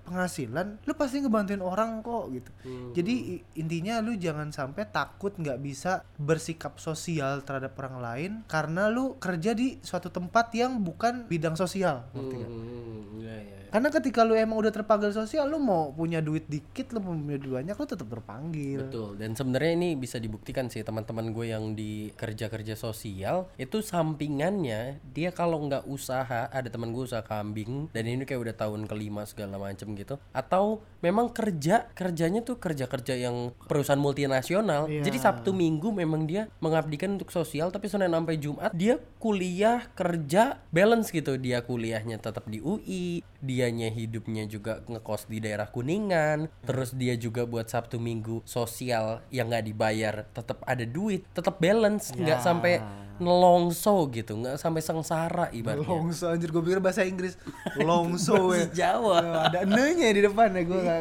[0.00, 2.50] penghasilan lu pasti ngebantuin orang kok gitu
[2.92, 8.86] jadi i- intinya lu jangan sampai takut nggak bisa bersikap sosial terhadap orang lain karena
[8.86, 12.36] lu kerja di suatu tempat yang bukan bidang sosial ngerti?
[12.38, 13.58] Hmm, iya, iya.
[13.68, 17.34] karena ketika lu emang udah terpanggil sosial lu mau punya duit dikit lu mau punya
[17.36, 19.16] duit banyak lu tetap terpanggil Betul.
[19.16, 25.32] Dan sebenarnya ini bisa dibuktikan sih teman-teman gue yang di kerja-kerja sosial itu sampingannya dia
[25.32, 29.56] kalau nggak usaha ada teman gue usaha kambing dan ini kayak udah tahun kelima segala
[29.56, 34.86] macem gitu atau memang kerja kerjanya tuh kerja-kerja yang perusahaan multinasional.
[34.86, 35.02] Iya.
[35.08, 40.62] jadi Sabtu Minggu memang dia mengabdikan untuk sosial tapi Senin sampai Jumat dia kuliah kerja
[40.70, 41.34] balance gitu.
[41.40, 47.42] Dia kuliahnya tetap di UI dianya hidupnya juga ngekos di daerah Kuningan terus dia juga
[47.42, 52.42] buat Sabtu Minggu sosial yang nggak dibayar tetap ada duit tetap balance nggak Ya.
[52.42, 52.82] sampai
[53.16, 55.86] nelongso gitu nggak sampai sengsara ibaratnya.
[55.86, 57.38] Longso anjir gue pikir bahasa Inggris.
[57.78, 58.66] Longso ya.
[58.66, 59.46] Jawa.
[59.46, 60.80] Ada ene di depan ya gue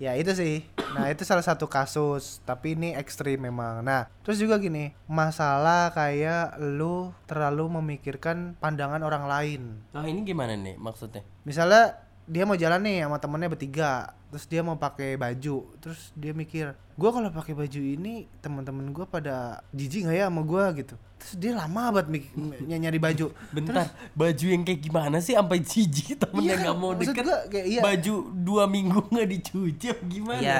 [0.00, 0.64] Ya itu sih.
[0.96, 3.84] Nah itu salah satu kasus Tapi ini ekstrim memang.
[3.84, 9.62] Nah terus juga gini Masalah kayak lu terlalu memikirkan pandangan orang lain.
[9.92, 11.20] Nah ini gimana nih maksudnya?
[11.44, 12.00] Misalnya
[12.30, 13.92] dia mau jalan nih sama temennya bertiga.
[14.30, 15.66] Terus dia mau pakai baju.
[15.82, 20.46] Terus dia mikir gua kalau pakai baju ini teman-teman gua pada jijik nggak ya sama
[20.46, 20.70] gua?
[20.70, 20.94] Gitu.
[21.18, 23.34] Terus dia lama banget mik- ny- nyari baju.
[23.50, 25.34] Bentar baju yang kayak gimana sih?
[25.34, 27.24] Sampai jijik temennya Iya, nggak mau maksud deket.
[27.26, 27.80] gua kayak iya.
[27.82, 30.38] baju dua minggu nggak dicuci gimana?
[30.40, 30.58] Iya,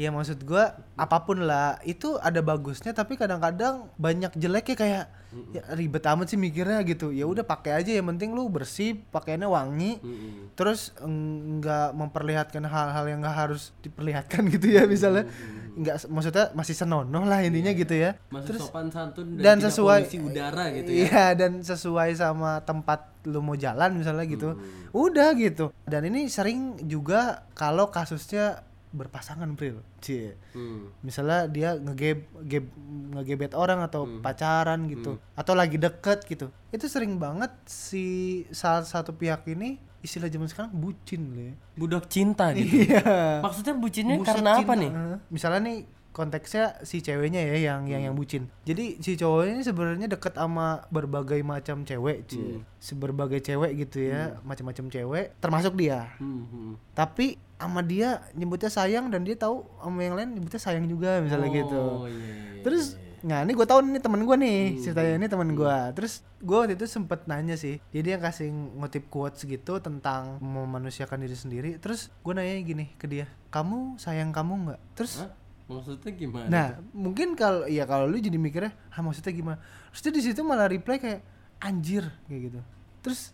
[0.00, 5.04] iya maksud gua apa pun lah itu ada bagusnya tapi kadang-kadang banyak jeleknya kayak
[5.50, 7.10] ya, ribet amat sih mikirnya gitu.
[7.10, 9.92] Ya udah pakai aja yang penting lu bersih, pakaiannya wangi.
[10.00, 10.54] Mm-mm.
[10.54, 15.26] Terus nggak memperlihatkan hal-hal yang nggak harus diperlihatkan gitu ya misalnya.
[15.74, 18.14] Nggak maksudnya masih senonoh lah intinya gitu ya.
[18.30, 23.42] masih sopan santun Dan tidak sesuai udara gitu ya Iya, dan sesuai sama tempat lu
[23.42, 24.54] mau jalan misalnya gitu.
[24.94, 25.74] Udah gitu.
[25.82, 28.62] Dan ini sering juga kalau kasusnya
[28.94, 29.82] berpasangan, Pril.
[29.98, 30.38] Cie.
[30.50, 30.94] Hmm.
[31.00, 32.64] Misalnya dia ngegeb geb,
[33.12, 34.20] ngegebet orang atau Hmm.
[34.20, 36.46] pacaran gitu atau lagi deket gitu.
[36.70, 38.04] Itu sering banget si
[38.48, 41.52] salah satu pihak ini istilah zaman sekarang bucin ya.
[41.74, 43.40] budak cinta gitu Iya.
[43.40, 44.74] maksudnya bucinnya Buset karena apa cinta.
[44.76, 45.78] nih Eh, Misalnya nih
[46.12, 48.46] konteksnya si ceweknya ya yang yang yang bucin.
[48.62, 52.62] Jadi si cowoknya ini sebenarnya deket sama berbagai macam cewek, Ci.
[52.78, 56.14] Seberbagai cewek gitu ya, macam-macam cewek, termasuk dia.
[56.16, 56.72] Hmm, hmm.
[56.92, 61.50] Tapi sama dia nyebutnya sayang dan dia tahu sama yang lain nyebutnya sayang juga misalnya
[61.50, 61.80] gitu.
[61.80, 62.14] Oh iya.
[62.14, 62.86] iya, Terus.
[63.24, 66.76] Nah ini gue tahu nih temen gue nih ceritanya ini temen gue Terus gue waktu
[66.76, 72.12] itu sempet nanya sih Jadi yang kasih ngutip quotes gitu tentang memanusiakan diri sendiri Terus
[72.20, 74.80] gue nanya gini ke dia Kamu sayang kamu nggak?
[74.92, 75.32] Terus Hah?
[75.64, 76.48] Maksudnya gimana?
[76.52, 79.58] Nah mungkin kalau ya kalau lu jadi mikirnya ah maksudnya gimana?
[79.88, 81.24] Terus dia di situ malah reply kayak
[81.56, 82.60] anjir kayak gitu.
[83.00, 83.32] Terus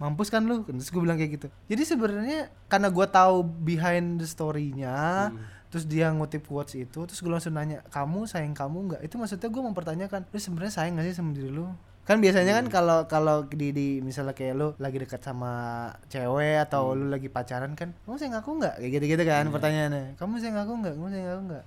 [0.00, 0.64] mampus kan lu?
[0.64, 1.46] Terus gue bilang kayak gitu.
[1.68, 5.28] Jadi sebenarnya karena gue tahu behind the story-nya,
[5.68, 9.00] terus dia ngutip quotes itu, terus gue langsung nanya kamu sayang kamu nggak?
[9.04, 11.68] Itu maksudnya gue mempertanyakan lu sebenarnya sayang gak sih sama diri lu?
[12.08, 15.52] Kan biasanya kan kalau kalau di, di misalnya kayak lu lagi dekat sama
[16.08, 18.74] cewek atau lu lagi pacaran kan, kamu sayang aku nggak?
[18.80, 20.16] Kayak gitu-gitu kan pertanyaannya.
[20.16, 20.94] Kamu sayang aku nggak?
[20.96, 21.64] Kamu sayang aku nggak?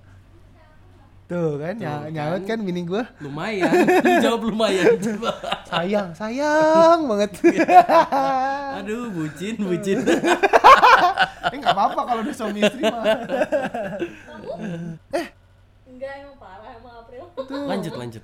[1.24, 2.48] Tuh kan, nya- Tuh nyaut kan.
[2.50, 3.72] kan bini gua Lumayan.
[3.98, 5.32] Lu jawab lumayan coba.
[5.70, 7.30] sayang sayang banget
[8.78, 9.98] Aduh, bucin, bucin.
[11.52, 13.04] eh nggak apa-apa kalau udah suami istri mah
[15.86, 17.24] Enggak emang parah emang April.
[17.64, 18.22] lanjut, lanjut.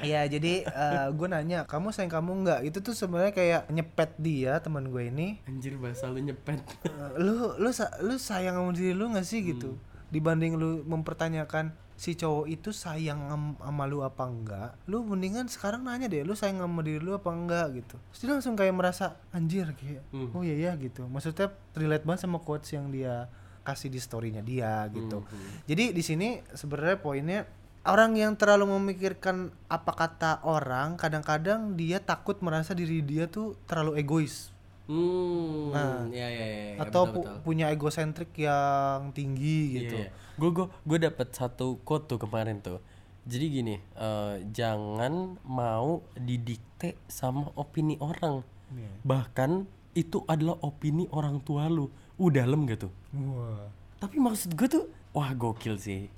[0.00, 0.64] Iya jadi
[1.10, 2.60] gue nanya kamu sayang kamu nggak?
[2.64, 5.38] Itu tuh sebenarnya kayak nyepet dia teman gue ini.
[5.44, 6.60] Anjir bahasa lu nyepet.
[6.84, 9.76] Eh, lu lu lu sayang sama diri lu nggak sih gitu?
[10.08, 15.84] Dibanding lu mempertanyakan si cowok itu sayang am- sama lu apa enggak lu mendingan sekarang
[15.84, 18.00] nanya deh lu sayang sama diri lu apa enggak gitu.
[18.08, 20.32] Terus dia langsung kayak merasa anjir kayak Hmm.
[20.32, 21.04] oh iya ya gitu.
[21.04, 23.28] Maksudnya relate banget sama quotes yang dia
[23.60, 25.20] kasih di storynya dia gitu.
[25.68, 27.44] Jadi di sini sebenarnya poinnya
[27.82, 34.00] orang yang terlalu memikirkan apa kata orang kadang-kadang dia takut merasa diri dia tuh terlalu
[34.00, 34.52] egois
[34.90, 35.70] Hmm.
[35.70, 36.10] Nah.
[36.10, 36.70] ya ya ya.
[36.74, 37.36] ya, atau betul, pu- betul.
[37.46, 40.02] punya egosentrik yang tinggi gitu.
[40.34, 42.82] Gue gue gue dapet satu quote tuh kemarin tuh.
[43.22, 48.42] Jadi gini, eh, jangan mau didikte sama opini orang.
[48.74, 48.90] Iya.
[49.06, 49.50] Bahkan
[49.94, 51.86] itu adalah opini orang tua lu.
[52.18, 52.92] Udah dalam gak tuh?
[53.14, 53.70] Wah.
[54.02, 56.10] Tapi maksud gue tuh, wah gokil sih.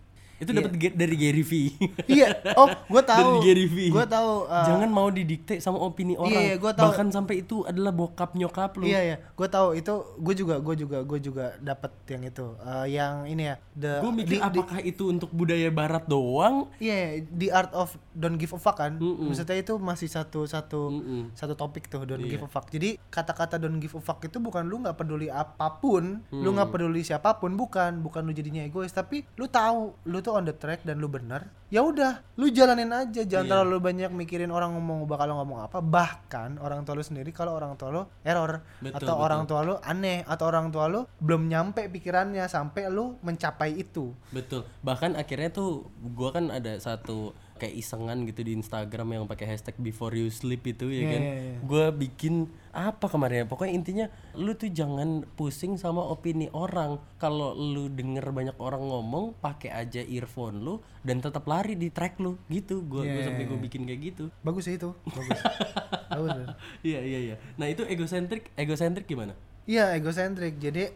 [0.43, 1.53] Itu dapat ge- dari Gary V.
[2.13, 3.19] iya, oh, gue tahu.
[3.23, 3.77] dari Gary V.
[3.89, 4.33] Gue tahu.
[4.45, 6.35] uh, Jangan mau didikte sama opini orang.
[6.43, 6.91] iya, gua tahu.
[6.91, 8.85] Bahkan sampai itu adalah bokap nyokap lu.
[8.85, 9.95] Iya iya, gue tahu itu.
[10.17, 12.47] Gue juga, gue juga, gue juga dapat yang itu.
[12.59, 16.67] Uh, yang ini ya, the Gue mikir di- di- apakah itu untuk budaya barat doang?
[16.77, 18.97] Iya, the art of don't give a fuck kan.
[18.97, 19.29] Mm-mm.
[19.29, 21.23] Maksudnya itu masih satu satu Mm-mm.
[21.33, 22.33] satu topik tuh don't Iya.
[22.33, 22.67] give a fuck.
[22.67, 26.65] Jadi kata-kata don't give a fuck itu bukan lu nggak peduli apa pun, lu nggak
[26.65, 26.75] Hmm.
[26.75, 30.53] peduli siapa pun, bukan, bukan lu jadinya egois, tapi lu tahu lu tuh on the
[30.53, 31.47] track dan lu bener.
[31.73, 33.53] Ya udah, lu jalanin aja, jangan Iya.
[33.57, 35.81] terlalu banyak mikirin orang ngomong bakal ngomong apa.
[35.81, 39.25] Bahkan orang tua lu sendiri kalau orang tua lu error Betul, atau betul.
[39.25, 44.13] orang tua lu aneh atau orang tua lu belum nyampe pikirannya sampai lu mencapai itu.
[44.29, 44.69] Betul.
[44.85, 49.79] Bahkan akhirnya tuh gua kan ada satu kayak isengan gitu di Instagram yang pakai hashtag
[49.79, 51.21] before you sleep itu ya Iya, kan.
[51.23, 51.57] iya, iya.
[51.63, 52.35] Gua bikin
[52.75, 53.47] apa kemarin ya?
[53.47, 56.99] Pokoknya intinya lu tuh jangan pusing sama opini orang.
[57.17, 62.19] Kalau lu denger banyak orang ngomong, pakai aja earphone lu dan tetap lari di track
[62.19, 62.83] lu gitu.
[62.83, 63.65] Gua gua Iya, sampai gua iya.
[63.65, 64.25] bikin kayak gitu.
[64.43, 65.39] Bagus sih itu, bagus.
[66.11, 66.33] bagus.
[66.35, 66.49] bagus.
[66.83, 67.37] Iya iya iya.
[67.55, 69.39] Nah, itu egosentrik, egosentrik gimana?
[69.63, 70.91] Iya egosentrik jadi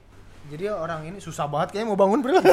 [0.46, 2.38] jadi orang ini susah banget kayaknya mau bangun bro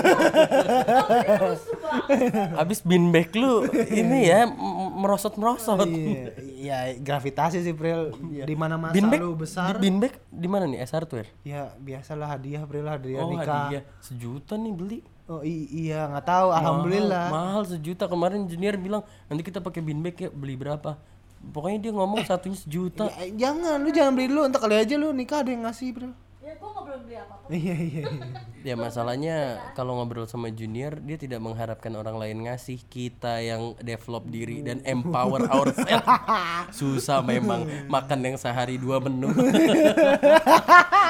[2.58, 5.86] Abis beanbag lu ini ya m- merosot-merosot.
[5.86, 10.66] iya iya, gravitasi sih Pril di mana masa Beanbag lu besar Di beanbag di mana
[10.66, 10.80] nih?
[10.82, 11.30] S Hardware.
[11.44, 15.00] ya biasalah hadiah Pril hadiah oh, nikah hadiah sejuta nih beli.
[15.24, 20.16] oh iya nggak tahu alhamdulillah Mahal, mahal sejuta kemarin junior bilang nanti kita pakai beanbag
[20.18, 20.98] ya beli berapa?
[21.44, 23.12] Pokoknya dia ngomong satunya sejuta.
[23.20, 26.12] Ya, jangan lu jangan beli dulu entar kali aja lu nikah ada yang ngasih Pril
[26.12, 26.33] nggak
[26.94, 27.46] belum beli apa-apa.
[27.50, 28.06] iya iya iya.
[28.64, 29.36] Ya masalahnya
[29.74, 34.80] kalau ngobrol sama junior dia tidak mengharapkan orang lain ngasih kita yang develop diri dan
[34.84, 36.08] empower ourselves.
[36.72, 39.28] Susah memang makan yang sehari dua menu.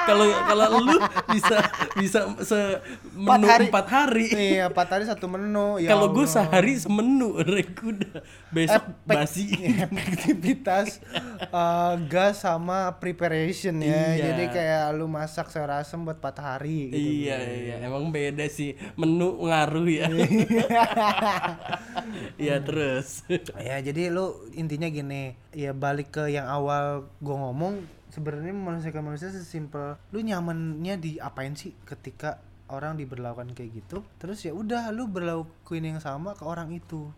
[0.04, 0.98] Kalau kalau lu
[1.30, 1.58] bisa
[1.96, 2.60] bisa se
[3.13, 3.65] menu hari.
[3.65, 4.28] empat hari.
[4.28, 8.19] iya empat hari satu menu ya Kalau gue sehari semenu, rek udah
[8.50, 9.46] besok Efek- basi.
[9.80, 11.00] efektivitas
[11.50, 14.24] uh, gas sama preparation ya Iya.
[14.30, 18.78] jadi kayak lu masak sayur asem buat 4 hari gitu iya iya, emang beda sih.
[19.00, 20.08] Menu ngaruh ya.
[22.38, 22.60] Iya.
[22.62, 23.24] Terus.
[23.58, 25.34] ya jadi lu intinya gini.
[25.56, 31.12] Ya balik ke yang awal gua ngomong sebenarnya manusia ke manusia sesimpel lu nyamannya di
[31.18, 32.38] apain sih ketika
[32.70, 34.02] orang diberlakukan kayak gitu?
[34.18, 37.10] Terus ya udah lu berlakuin yang sama ke orang itu.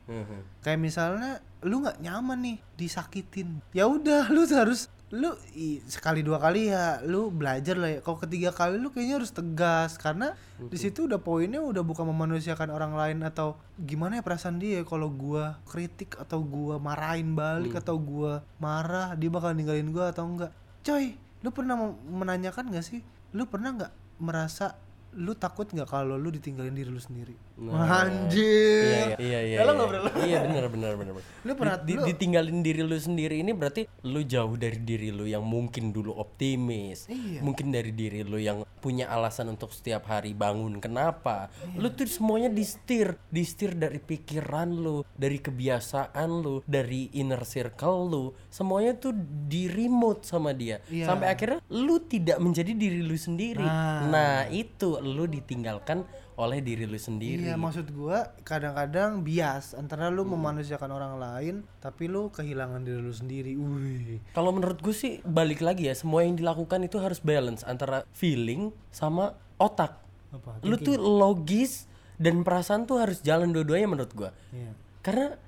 [0.61, 3.63] Kayak misalnya lu nggak nyaman nih disakitin.
[3.71, 7.99] Ya udah lu harus lu i- sekali dua kali ya lu belajar lah ya.
[8.01, 12.73] Kalau ketiga kali lu kayaknya harus tegas karena di situ udah poinnya udah bukan memanusiakan
[12.73, 17.99] orang lain atau gimana ya perasaan dia kalau gua kritik atau gua marahin balik atau
[18.01, 20.49] gua marah dia bakal ninggalin gua atau enggak.
[20.81, 21.13] Coy
[21.45, 21.77] lu pernah
[22.09, 23.05] menanyakan gak sih?
[23.29, 24.73] Lu pernah nggak merasa
[25.15, 28.03] lu takut nggak kalau lu ditinggalin diri lu sendiri Nah.
[28.03, 29.57] anjir Iya iya iya.
[29.63, 29.79] Dalam iya.
[29.79, 30.01] nggak, bro?
[30.27, 31.13] Iya benar benar benar.
[31.15, 31.31] benar.
[31.47, 35.23] Lu pernah- Di- lu- ditinggalin diri lu sendiri ini berarti lu jauh dari diri lu
[35.23, 37.07] yang mungkin dulu optimis.
[37.07, 37.39] Iya.
[37.39, 40.77] Mungkin dari diri lu yang punya alasan untuk setiap hari bangun.
[40.77, 41.47] Kenapa?
[41.73, 48.25] Lu tuh semuanya distir, distir dari pikiran lu, dari kebiasaan lu, dari inner circle lu.
[48.51, 49.15] Semuanya tuh
[49.47, 50.83] di remote sama dia.
[50.85, 51.07] Iya.
[51.07, 53.63] Sampai akhirnya lu tidak menjadi diri lu sendiri.
[53.63, 54.11] Nah.
[54.11, 56.03] nah itu lu ditinggalkan
[56.35, 57.47] oleh diri lu sendiri.
[57.47, 63.13] Iya maksud gua kadang-kadang bias antara lu memanusiakan orang lain tapi lu kehilangan diri lu
[63.15, 63.55] sendiri.
[63.55, 64.19] Wih.
[64.35, 68.75] Kalau menurut gue sih balik lagi ya semua yang dilakukan itu harus balance antara feeling
[68.91, 69.95] sama otak.
[70.35, 70.59] Apa?
[70.67, 71.87] Lu tuh logis
[72.19, 74.31] dan perasaan tuh harus jalan dua-duanya menurut gua.
[74.51, 74.75] Iya.
[74.99, 75.39] Karena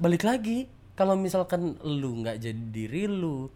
[0.00, 0.64] balik lagi
[0.96, 3.48] kalau misalkan lu nggak jadi diri lu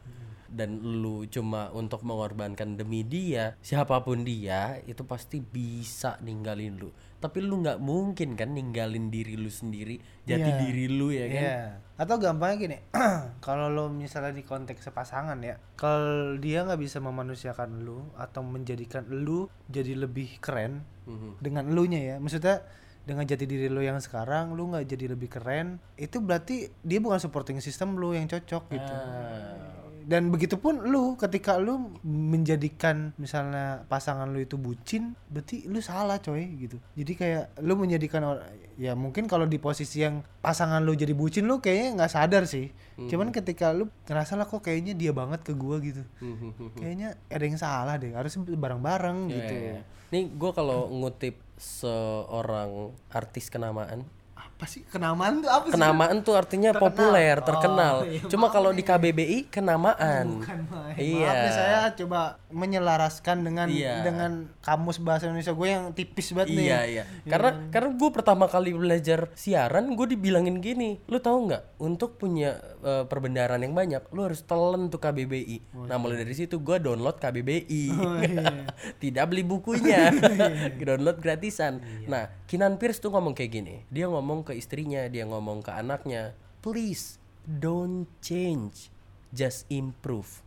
[0.55, 6.89] dan lu cuma untuk mengorbankan demi dia, siapa pun dia itu pasti bisa ninggalin lu.
[7.19, 10.61] Tapi lu nggak mungkin kan ninggalin diri lu sendiri, jati Iya.
[10.61, 11.43] diri lu ya kan?
[11.43, 11.61] Iya.
[11.97, 12.79] Atau gampangnya gini,
[13.45, 19.03] kalau lo misalnya di konteks pasangan ya, kalau dia nggak bisa memanusiakan lu atau menjadikan
[19.11, 21.31] lu jadi lebih keren Mhm.
[21.41, 22.63] dengan elunya ya, maksudnya
[23.05, 27.21] dengan jati diri lo yang sekarang lu nggak jadi lebih keren, itu berarti dia bukan
[27.21, 28.95] supporting system lu yang cocok gitu.
[28.97, 29.84] Ah.
[30.05, 36.45] Dan begitupun lu ketika lu menjadikan misalnya pasangan lu itu bucin berarti lu salah coy
[36.59, 41.13] gitu jadi kayak lu menjadikan or- ya mungkin kalau di posisi yang pasangan lu jadi
[41.13, 42.69] bucin lu kayaknya nggak sadar sih
[43.01, 46.49] cuman ketika lu ngerasa lah kok kayaknya dia banget ke gua gitu Mhm.
[46.79, 49.83] kayaknya ada yang salah deh harus bareng-bareng Iya, gitu iya, iya.
[50.11, 52.71] Nih gue kalau ngutip seorang
[53.09, 54.07] artis kenamaan,
[54.55, 56.87] apa sih kenamaan tuh apa sih kenamaan tuh artinya Terkenal.
[56.87, 57.95] populer, Oh, terkenal.
[58.07, 60.39] iya, Cuma kalau di KBBI kenamaan.
[60.39, 60.95] Bukan main.
[60.95, 61.27] Iya.
[61.27, 64.07] Maaf nih saya coba menyelaraskan dengan Iya.
[64.07, 66.65] dengan kamus bahasa Indonesia gue yang tipis banget nih.
[66.65, 67.03] Iya iya.
[67.27, 71.63] Karena karena gue pertama kali belajar siaran, gue dibilangin gini, lu tahu nggak?
[71.77, 75.75] Untuk punya eh, perbendaharaan yang banyak, lu harus telan tuh KBBI.
[75.85, 77.83] nah mulai dari situ gue download KBBI.
[79.03, 80.15] Tidak beli bukunya,
[80.79, 81.83] download gratisan.
[82.07, 83.75] Nah Kinan Pierce tuh ngomong kayak gini.
[83.89, 87.17] Dia ngomong ke istrinya, dia ngomong ke anaknya, please
[87.49, 88.93] don't change,
[89.33, 90.45] just improve.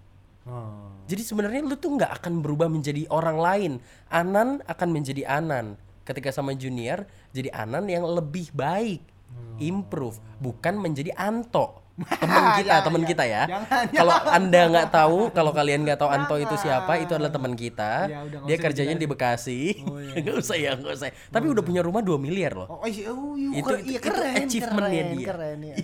[0.48, 0.94] Oh.
[1.12, 3.72] Jadi sebenarnya lu tuh nggak akan berubah menjadi orang lain.
[4.08, 5.76] Anan akan menjadi Anan.
[6.08, 7.04] Ketika sama junior,
[7.36, 9.04] jadi Anan yang lebih baik.
[9.60, 11.84] Improve, bukan menjadi Anto.
[11.98, 13.44] Teman kita, teman kita ya.
[13.90, 18.06] Kalau Anda nggak tahu, kalau kalian nggak tahu Anto itu siapa, itu adalah teman kita.
[18.06, 19.82] Ya, udah, Dia kerjanya di Bekasi.
[20.18, 21.10] Nggak usah ya, nggak usah.
[21.30, 22.70] Tapi udah punya rumah 2 miliar loh.
[22.70, 25.28] Oh, iya, oh, iya, Itu- keren, itu- iya, keren, achievementnya keren, dia.
[25.30, 25.76] Keren, iya.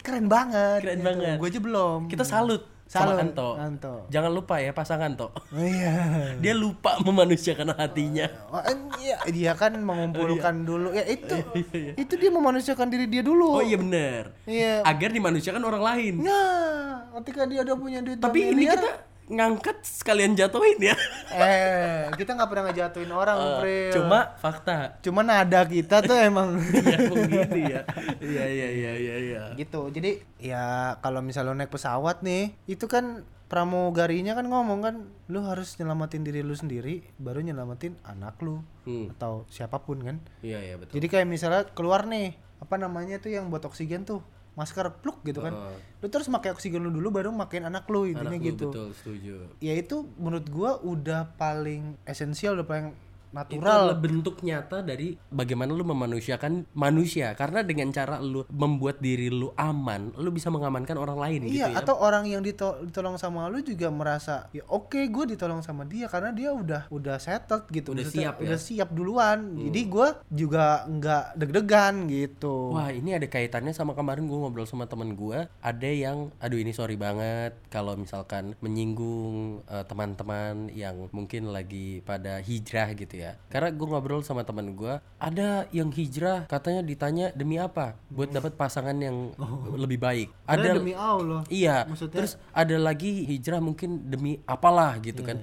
[0.00, 0.80] keren banget.
[0.82, 1.06] Keren gitu.
[1.06, 1.36] banget.
[1.38, 1.98] Gue aja belum.
[2.06, 3.48] Kita salut, Salut, sama Anto.
[3.54, 3.94] Anto.
[4.10, 5.30] Jangan lupa ya pasangan Anto.
[5.30, 5.94] Oh, iya.
[6.42, 8.26] Dia lupa memanusiakan hatinya.
[8.50, 8.58] Oh,
[8.98, 10.90] iya, dia kan mengumpulkan dulu.
[10.90, 11.38] Ya itu,
[11.70, 13.62] iya, itu dia memanusiakan diri dia dulu.
[13.62, 14.34] Oh iya bener.
[14.42, 14.82] Iya.
[14.82, 16.14] Agar dimanusiakan orang lain.
[16.18, 20.96] Nah, ketika dia udah punya duit Tapi ini kita ngangkat sekalian jatuhin ya.
[21.30, 23.94] eh kita nggak pernah ngejatuhin orang, April.
[23.94, 24.98] Cuma fakta.
[25.00, 26.58] cuma nada kita tuh emang
[26.90, 27.82] ya begini ya.
[28.18, 29.42] Iya iya iya iya iya.
[29.54, 29.86] gitu.
[29.88, 34.94] Jadi ya kalau misalnya lo naik pesawat nih, itu kan pramugarinya kan ngomong kan
[35.26, 39.12] lu harus nyelamatin diri lu sendiri baru nyelamatin anak lu Hmm.
[39.12, 40.16] atau siapa pun kan.
[40.40, 40.96] Iya iya betul.
[40.98, 44.24] Jadi kayak misalnya keluar nih, apa namanya tuh yang buat oksigen tuh
[44.56, 45.52] masker pluk gitu kan.
[45.52, 45.76] Oh.
[46.00, 48.66] Lu terus pakai oksigen lu dulu baru makin anak lu intinya Anak lu gitu.
[48.72, 49.34] betul setuju.
[49.60, 52.88] Ya itu menurut gua udah paling esensial udah paling
[53.30, 53.90] natural.
[53.90, 59.54] adalah bentuk nyata dari bagaimana lu memanusiakan manusia karena dengan cara lu membuat diri lu
[59.54, 61.78] aman, lu bisa mengamankan orang lain gitu Iya, ya.
[61.80, 66.06] atau orang yang dito- ditolong sama lu juga merasa ya oke gue ditolong sama dia
[66.06, 68.42] karena dia udah udah settled gitu, Udah Maksudnya siap ya?
[68.44, 69.38] udah siap duluan.
[69.60, 72.72] Jadi gue juga nggak deg-degan gitu.
[72.72, 76.72] Wah ini ada kaitannya sama kemarin gue ngobrol sama temen gue Ada yang, aduh ini
[76.72, 83.68] sorry banget Kalau misalkan menyinggung eh, teman-teman yang mungkin lagi pada hijrah gitu ya Karena
[83.70, 87.94] gue ngobrol sama temen gue Ada yang hijrah katanya ditanya demi apa?
[88.08, 89.36] Buat dapat pasangan yang
[89.76, 90.28] lebih baik.
[90.44, 91.44] Ada demi Allah.
[91.46, 95.38] Iya, Maksudnya- terus ada lagi hijrah mungkin demi apalah gitu kan.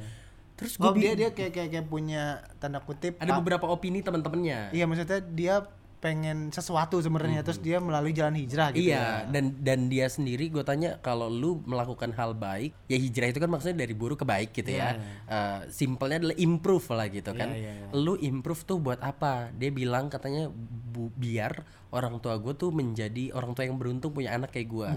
[0.57, 4.73] Terus gue Oh dia dia kayak kayak, kayak punya tanda kutip ada beberapa opini teman-temannya.
[4.73, 5.61] Iya maksudnya dia
[5.97, 10.61] pengen sesuatu sebenarnya terus dia melalui jalan hijrah gitu iya, dan dan dia sendiri gue
[10.61, 14.53] tanya kalau lu melakukan hal baik, ya hijrah itu kan maksudnya dari buruk ke baik
[14.53, 14.93] gitu ya.
[15.25, 17.49] Eh, simpelnya adalah improve lah gitu kan.
[17.49, 19.49] iya, Lu improve tuh buat apa?
[19.57, 24.37] Dia bilang katanya bu, biar orang tua gue tuh menjadi orang tua yang beruntung punya
[24.37, 24.89] anak kayak gue.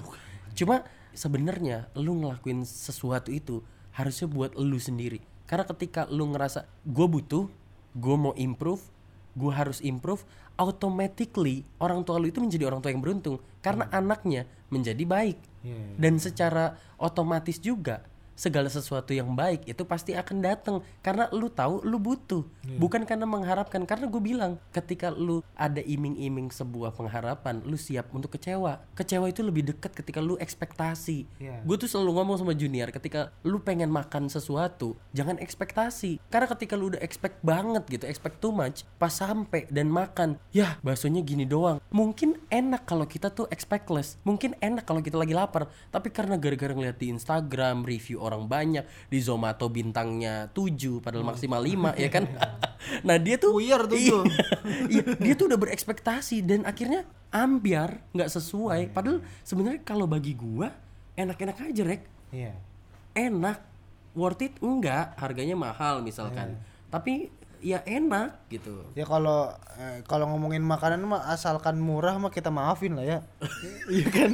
[0.52, 0.84] Cuma
[1.16, 3.64] sebenarnya lu ngelakuin sesuatu itu
[3.96, 5.22] harusnya buat lu sendiri.
[5.48, 7.50] Karena ketika lu ngerasa gue butuh,
[7.96, 8.82] gue mau improve,
[9.38, 10.26] gue harus improve,
[10.58, 15.38] automatically orang tua lu itu menjadi orang tua yang beruntung karena anaknya menjadi baik.
[15.60, 18.04] Iya, Dan secara otomatis juga
[18.40, 20.76] segala sesuatu yang baik itu pasti akan datang.
[21.04, 22.48] Karena lu tahu lu butuh.
[22.80, 23.84] Bukan karena mengharapkan.
[23.84, 28.80] Karena gue bilang ketika lu ada iming-iming sebuah pengharapan lu siap untuk kecewa.
[28.96, 31.28] Kecewa itu lebih dekat ketika lu ekspektasi.
[31.36, 31.60] Iya.
[31.66, 36.22] gue tuh selalu ngomong sama junior ketika lu pengen makan sesuatu jangan ekspektasi.
[36.32, 40.78] Karena ketika lu udah expect banget gitu expect too much pas sampai dan makan ya
[40.80, 41.82] baksonya gini doang.
[41.90, 44.16] Mungkin enak kalau kita tuh expectless.
[44.22, 45.66] Mungkin enak kalau kita lagi lapar.
[45.90, 51.58] Tapi karena gara-gara ngeliat di Instagram review orang banyak di Zomato bintangnya 7 padahal maksimal
[51.58, 52.24] 5 ya kan?
[53.06, 54.18] Nah dia tuh Buyar tuh Iya.
[54.92, 58.94] Iya, dia tuh udah berekspektasi dan akhirnya ambiar nggak sesuai.
[58.94, 60.72] Padahal sebenarnya kalau bagi gua
[61.18, 62.02] enak-enak aja rek.
[62.32, 62.54] Iya.
[63.12, 63.58] Enak
[64.16, 64.54] worth it?
[64.64, 66.56] Enggak harganya mahal misalkan.
[66.88, 67.28] Tapi
[67.60, 68.82] ya enak gitu.
[68.96, 73.18] Ya kalau eh, kalau ngomongin makanan mah asalkan murah mah kita maafin lah ya.
[73.92, 74.32] Iya kan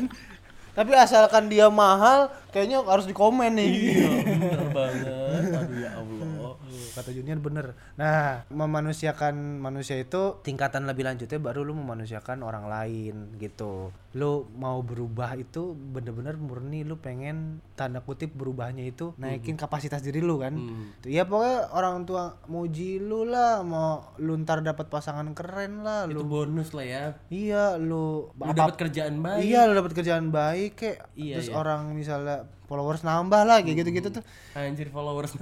[0.77, 3.97] tapi asalkan dia mahal kayaknya harus dikomen nih.
[4.29, 5.57] Bener banget.
[5.57, 6.53] Aduh ya Allah.
[6.93, 7.73] Kata Junior bener.
[7.97, 14.81] Nah memanusiakan manusia itu tingkatan lebih lanjutnya baru lu memanusiakan orang lain gitu lu mau
[14.81, 20.57] berubah itu bener-bener murni lu pengen tanda kutip berubahnya itu naikin kapasitas diri lu kan.
[20.99, 26.09] Tuh, ya pokoknya orang tua muji lu lah mau lu ntar dapat pasangan keren lah
[26.09, 26.25] itu lu.
[26.25, 27.05] bonus lah ya.
[27.29, 29.45] Iya lu lu dapat kerjaan baik.
[29.45, 31.55] Iya lu dapat kerjaan baik kayak Iya, terus iya.
[31.55, 34.25] orang misalnya followers nambah lah kayak gitu-gitu tuh.
[34.53, 35.37] Anjir followers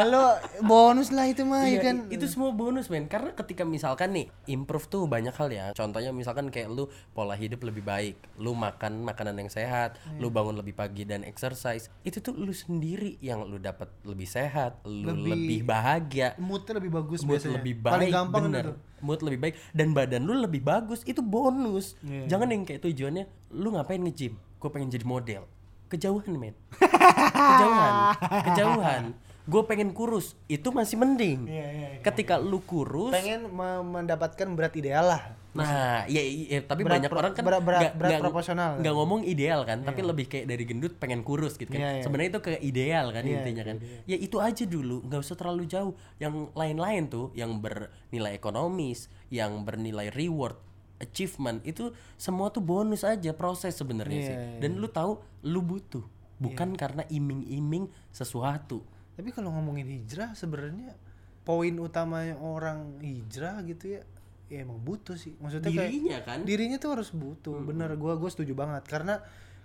[0.00, 0.22] lu
[0.62, 1.96] bonus lah itu mah ya Iya, kan?
[2.06, 3.04] i- itu semua bonus men.
[3.04, 5.66] Karena ketika misalkan nih improve tuh banyak hal ya.
[5.72, 8.03] Contohnya misalkan kayak lu pola hidup lebih baik
[8.34, 13.16] lu makan makanan yang sehat lu bangun lebih pagi dan exercise itu tuh lu sendiri
[13.18, 16.28] yang lu dapat lebih sehat lu Lebih- lebih, bahagia.
[16.36, 17.54] moodnya lebih bagus mood biasanya.
[17.56, 18.64] lebih baik paling gampang bener.
[18.66, 21.96] Itu mood lebih baik dan badan lu lebih bagus itu bonus.
[22.00, 24.34] Iya, jangan yang kayak tujuannya lu ngapain nge-gym?
[24.56, 25.42] Gue pengen jadi model.
[25.86, 26.56] Kejauhan men.
[27.30, 27.92] Kejauhan.
[28.44, 29.04] Kejauhan
[29.44, 31.44] gue pengen kurus itu masih mending.
[31.44, 32.00] Iya, iya, iya.
[32.00, 35.22] ketika lu kurus pengen me- mendapatkan berat ideal lah.
[35.52, 38.70] Nah ya, ya, tapi Berat banyak pro- orang kan berat- berat- nggak- berat nggak- proporsional.
[38.80, 41.78] nggak ngomong ideal kan tapi lebih kayak dari gendut pengen kurus gitu kan.
[41.78, 42.02] Iya, iya.
[42.02, 43.76] sebenarnya itu ke ideal kan Iya, intinya kan.
[44.02, 45.92] ya itu aja dulu nggak usah terlalu jauh.
[46.16, 50.56] Yang lain-lain tuh yang bernilai ekonomis yang bernilai reward
[50.96, 54.34] achievement itu semua tuh bonus aja proses sebenarnya Iya, sih.
[54.34, 54.58] iya.
[54.58, 56.02] dan lu tahu lu butuh.
[56.34, 58.82] Bukan karena iming-iming sesuatu
[59.14, 60.94] tapi kalau ngomongin hijrah sebenarnya
[61.44, 64.02] poin utamanya orang hijrah gitu ya
[64.48, 65.32] ya emang butuh sih.
[65.40, 66.38] Maksudnya kayak dirinya kan?
[66.44, 67.64] dirinya tuh harus butuh.
[67.64, 68.84] Bener gua gue setuju banget.
[68.84, 69.20] Karena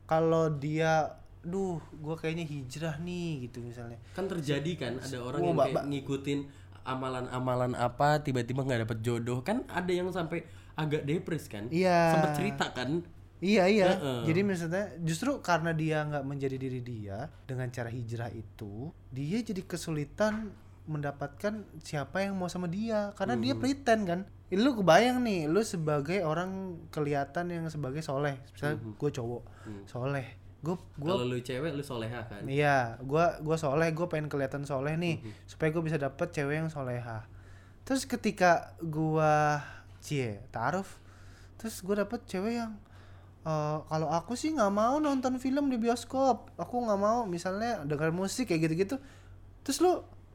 [0.07, 3.99] kalau dia duh gua kayaknya hijrah nih gitu misalnya.
[4.15, 6.39] Kan terjadi kan ada orang Oh, yang kayak ngikutin
[6.87, 9.43] amalan-amalan apa tiba-tiba nggak dapet jodoh.
[9.43, 10.47] Kan ada yang sampai
[10.79, 11.67] agak depres kan?
[11.67, 12.15] Iya.
[12.15, 13.03] sempat cerita kan
[13.39, 13.89] Iya iya.
[13.95, 14.21] Heeh.
[14.27, 19.63] Jadi maksudnya justru karena dia nggak menjadi diri dia dengan cara hijrah itu, dia jadi
[19.63, 20.51] kesulitan
[20.89, 24.19] mendapatkan siapa yang mau sama dia karena dia pretend kan.
[24.49, 29.43] Lu kebayang nih, lu sebagai orang kelihatan yang sebagai soleh, misalnya gue cowok
[29.85, 30.25] soleh,
[30.65, 34.65] gue gue kalau lu cewek lu soleha kan Iya, gua gua soleh, gua pengen kelihatan
[34.65, 37.29] soleh nih, supaya gue bisa dapet cewek yang soleha.
[37.85, 39.61] Terus ketika gua
[40.01, 40.89] cie taruh,
[41.61, 42.73] terus gua dapet cewek yang
[43.41, 48.11] eh, kalau aku sih nggak mau nonton film di bioskop, aku nggak mau misalnya dengar
[48.11, 48.95] musik kayak gitu-gitu.
[49.61, 49.91] Terus lu,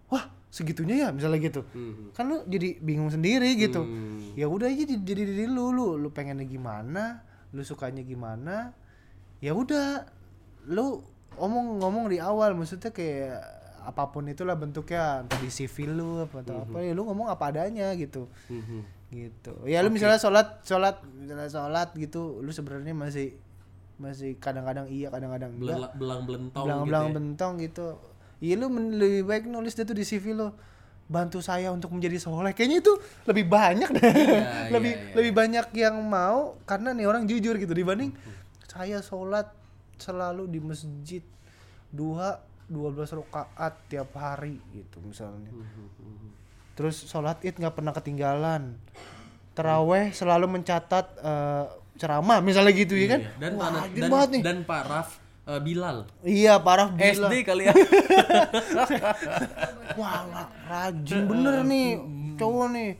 [0.08, 2.12] wah segitunya ya misalnya gitu, Mhm.
[2.12, 3.82] kan lu jadi bingung sendiri gitu.
[3.82, 4.32] Hmm.
[4.34, 8.70] Ya udah aja jadi diri lu, lu lu pengennya gimana, lu sukanya gimana,
[9.38, 10.06] ya udah
[10.64, 11.02] lu
[11.34, 13.42] ngomong-ngomong di awal maksudnya kayak
[13.84, 17.52] apa pun itulah bentuknya entah di CV lu apa atau apa ya lu ngomong apa
[17.52, 19.03] adanya gitu Mhm.
[19.14, 19.54] Gitu.
[19.64, 23.38] Ya lu misalnya sholat sholat misalnya sholat gitu lu sebenarnya masih
[23.94, 25.78] masih kadang-kadang iya kadang-kadang enggak.
[25.78, 27.16] Belang- belang belentong belang-belang gitu ya.
[27.16, 27.86] bentong gitu.
[28.42, 30.50] Iya lu lebih baik nulis tuh di CV lu.
[31.04, 32.56] Bantu saya untuk menjadi soleh.
[32.56, 32.92] Kayaknya itu
[33.28, 34.02] lebih banyak deh.
[34.02, 34.42] Iya,
[34.74, 35.14] lebih iya, iya.
[35.14, 38.10] lebih banyak yang mau karena nih orang jujur gitu dibanding
[38.64, 39.52] saya sholat
[39.94, 41.22] selalu di masjid
[41.94, 45.52] dua 12 rakaat tiap hari gitu misalnya.
[45.52, 46.43] Mhm.
[46.74, 48.78] Terus sholat id nggak pernah ketinggalan.
[49.54, 51.64] Teraweh selalu mencatat eh,
[51.94, 53.20] ceramah misalnya gitu ya kan?
[53.22, 54.42] Iya, dan Wah, Pak- rajin dan, banget nih.
[54.42, 55.08] dan Pak Raf
[55.46, 55.98] eh, Bilal.
[56.26, 57.74] Iya parah gila SD kali ya.
[60.00, 61.88] Wah rajin bener nih
[62.34, 62.90] cowok nih.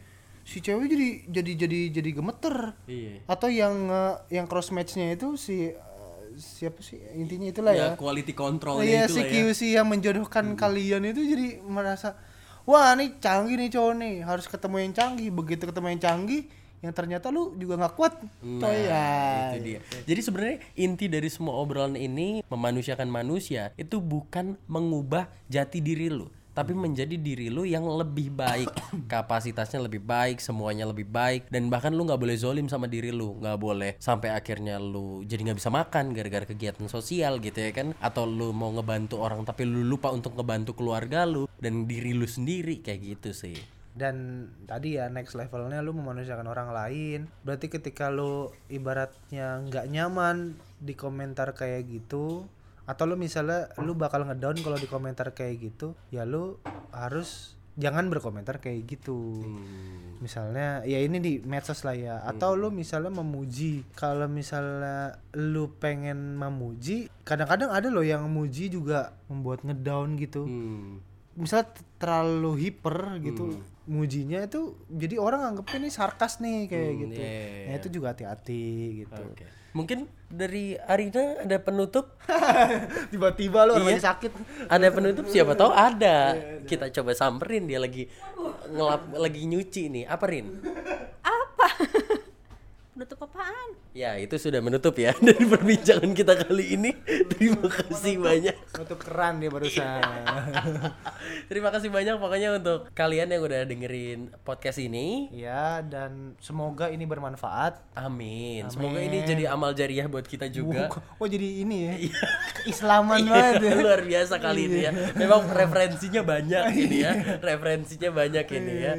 [0.44, 2.78] Si cewek jadi jadi jadi jadi gemeter.
[2.86, 3.26] Iya.
[3.26, 5.74] Atau yang eh, yang cross matchnya itu si
[6.38, 6.98] siapa sih?
[7.14, 11.06] Intinya itulah ya ya, quality control iya itu si lah ya QC yang menjodohkan kalian
[11.06, 12.18] itu jadi merasa
[12.64, 14.14] wah nih canggih nih cowok nih.
[14.24, 15.28] Harus ketemu yang canggih.
[15.32, 16.42] Begitu ketemu yang canggih
[16.84, 18.20] yang ternyata lu juga nggak kuat.
[18.44, 19.04] Nah, ya
[19.56, 19.80] itu dia.
[20.04, 26.28] Jadi sebenarnya inti dari semua obrolan ini memanusiakan manusia itu bukan mengubah jati diri lu,
[26.54, 28.70] tapi menjadi diri lu yang lebih baik,
[29.12, 33.36] kapasitasnya lebih baik, semuanya lebih baik, dan bahkan lu nggak boleh zolim sama diri lu,
[33.42, 37.92] nggak boleh sampai akhirnya lu jadi nggak bisa makan gara-gara kegiatan sosial gitu ya kan,
[37.98, 42.24] atau lu mau ngebantu orang tapi lu lupa untuk ngebantu keluarga lu dan diri lu
[42.24, 42.80] sendiri.
[42.80, 43.58] Kayak gitu sih.
[43.94, 47.30] dan tadi ya next levelnya lu memanusiakan orang lain.
[47.46, 52.50] Berarti ketika lu ibaratnya nggak nyaman di komentar kayak gitu
[52.84, 56.60] atau lu misalnya lu bakal ngedown kalau di komentar kayak gitu ya lu
[56.92, 59.42] harus jangan berkomentar kayak gitu.
[60.22, 62.22] Misalnya ya ini di medsos lah ya.
[62.22, 63.82] Atau lu misalnya memuji.
[63.98, 70.46] Kalau misalnya lu pengen memuji kadang-kadang ada loh yang memuji juga membuat ngedown gitu.
[70.46, 71.02] Hmm.
[71.34, 77.14] misalnya terlalu hiper gitu mujinya itu jadi orang anggap ini sarkas nih kayak Hmm, gitu
[77.14, 78.62] iya, iya, nah itu juga hati-hati
[79.02, 79.46] gitu Oke.
[79.74, 82.14] Mungkin dari Arina ada penutup?
[83.10, 83.98] tiba-tiba lo Iya.
[84.06, 84.30] sakit
[84.70, 86.30] Ada penutup siapa tahu ada.
[86.62, 88.06] Kita coba samperin dia lagi
[88.70, 90.04] ngelap lagi nyuci nih.
[90.06, 90.46] Apa Rin?
[92.94, 93.02] Apa?
[93.02, 93.68] Menutup apaan?
[93.90, 96.90] Ya, itu sudah menutup ya dari perbincangan kita kali ini.
[97.26, 98.54] Terima kasih banyak.
[98.74, 100.02] nutup keran dia barusan
[101.50, 105.30] Terima kasih banyak pokoknya untuk kalian yang udah dengerin podcast ini.
[105.30, 108.66] ya dan semoga ini bermanfaat Amin.
[108.70, 110.90] Semoga ini jadi amal jariah buat kita juga.
[111.18, 111.94] oh jadi ini ya
[112.66, 113.70] Islaman banget ya.
[113.74, 114.92] Iya, luar biasa kali ini ya.
[115.14, 117.12] Memang referensinya banyak ini ya.
[117.42, 118.94] Referensinya banyak ini ya.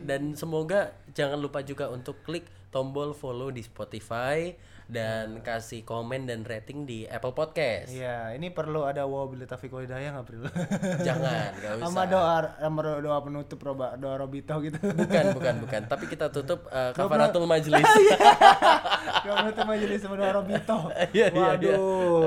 [0.00, 4.52] Dan semoga jangan lupa juga untuk klik tombol follow di Spotify
[4.92, 7.88] dan kasih komen dan rating di Apple Podcast.
[7.92, 10.44] Iya, ini perlu ada wow bila taufiq wal hidayah nggak perlu.
[11.06, 11.86] Jangan, gak usah.
[11.88, 14.76] Sama doa sama doa penutup roba doa robito gitu.
[14.76, 15.80] Bukan, bukan, bukan.
[15.88, 17.88] Tapi kita tutup eh, kafaratul majelis.
[19.24, 20.78] Gak menutup majelis sama doa robito.
[21.16, 21.76] Iya, iya, iya.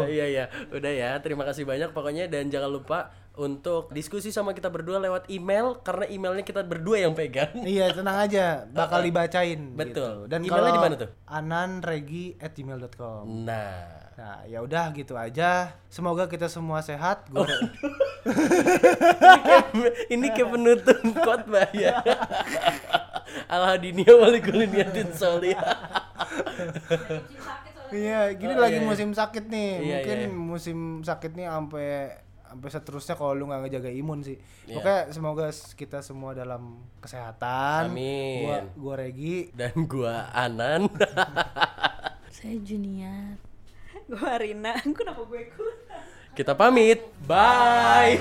[0.09, 0.45] Iya, iya.
[0.73, 1.09] Udah ya.
[1.21, 6.03] Terima kasih banyak pokoknya dan jangan lupa untuk diskusi sama kita berdua lewat email karena
[6.07, 7.51] emailnya kita berdua yang pegang.
[7.65, 9.73] Iya tenang aja, bakal dibacain.
[9.73, 10.25] Betul.
[10.25, 10.31] gitu.
[10.31, 11.09] Dan Emailnya di mana tuh?
[11.25, 13.23] ananregi@gmail.com.
[13.43, 15.75] Nah, Nah ya udah gitu aja.
[15.91, 17.27] Semoga kita semua sehat.
[17.27, 17.43] Gua
[20.13, 21.99] ini kayak penutup khotbah ya.
[23.51, 25.53] Al-Hadinia walikuliyatin solih.
[27.91, 28.89] Iya, gini Oh, lagi iya, iya.
[28.89, 29.71] musim sakit nih.
[29.77, 30.29] Iya, Mungkin iya.
[30.31, 31.87] musim sakit nih sampai
[32.55, 34.39] sampai seterusnya kalau lu nggak ngejaga imun sih.
[34.63, 34.79] Iya.
[34.79, 37.91] Oke, semoga kita semua dalam kesehatan.
[37.91, 38.47] Amin.
[38.47, 39.51] Gua gua Regi.
[39.51, 40.87] Dan gua Anan.
[42.35, 43.35] Saya Junior.
[44.05, 44.77] Gue Rina.
[44.85, 45.77] Kenapa gue ikut?
[46.37, 47.01] Kita pamit.
[47.25, 48.19] Bye.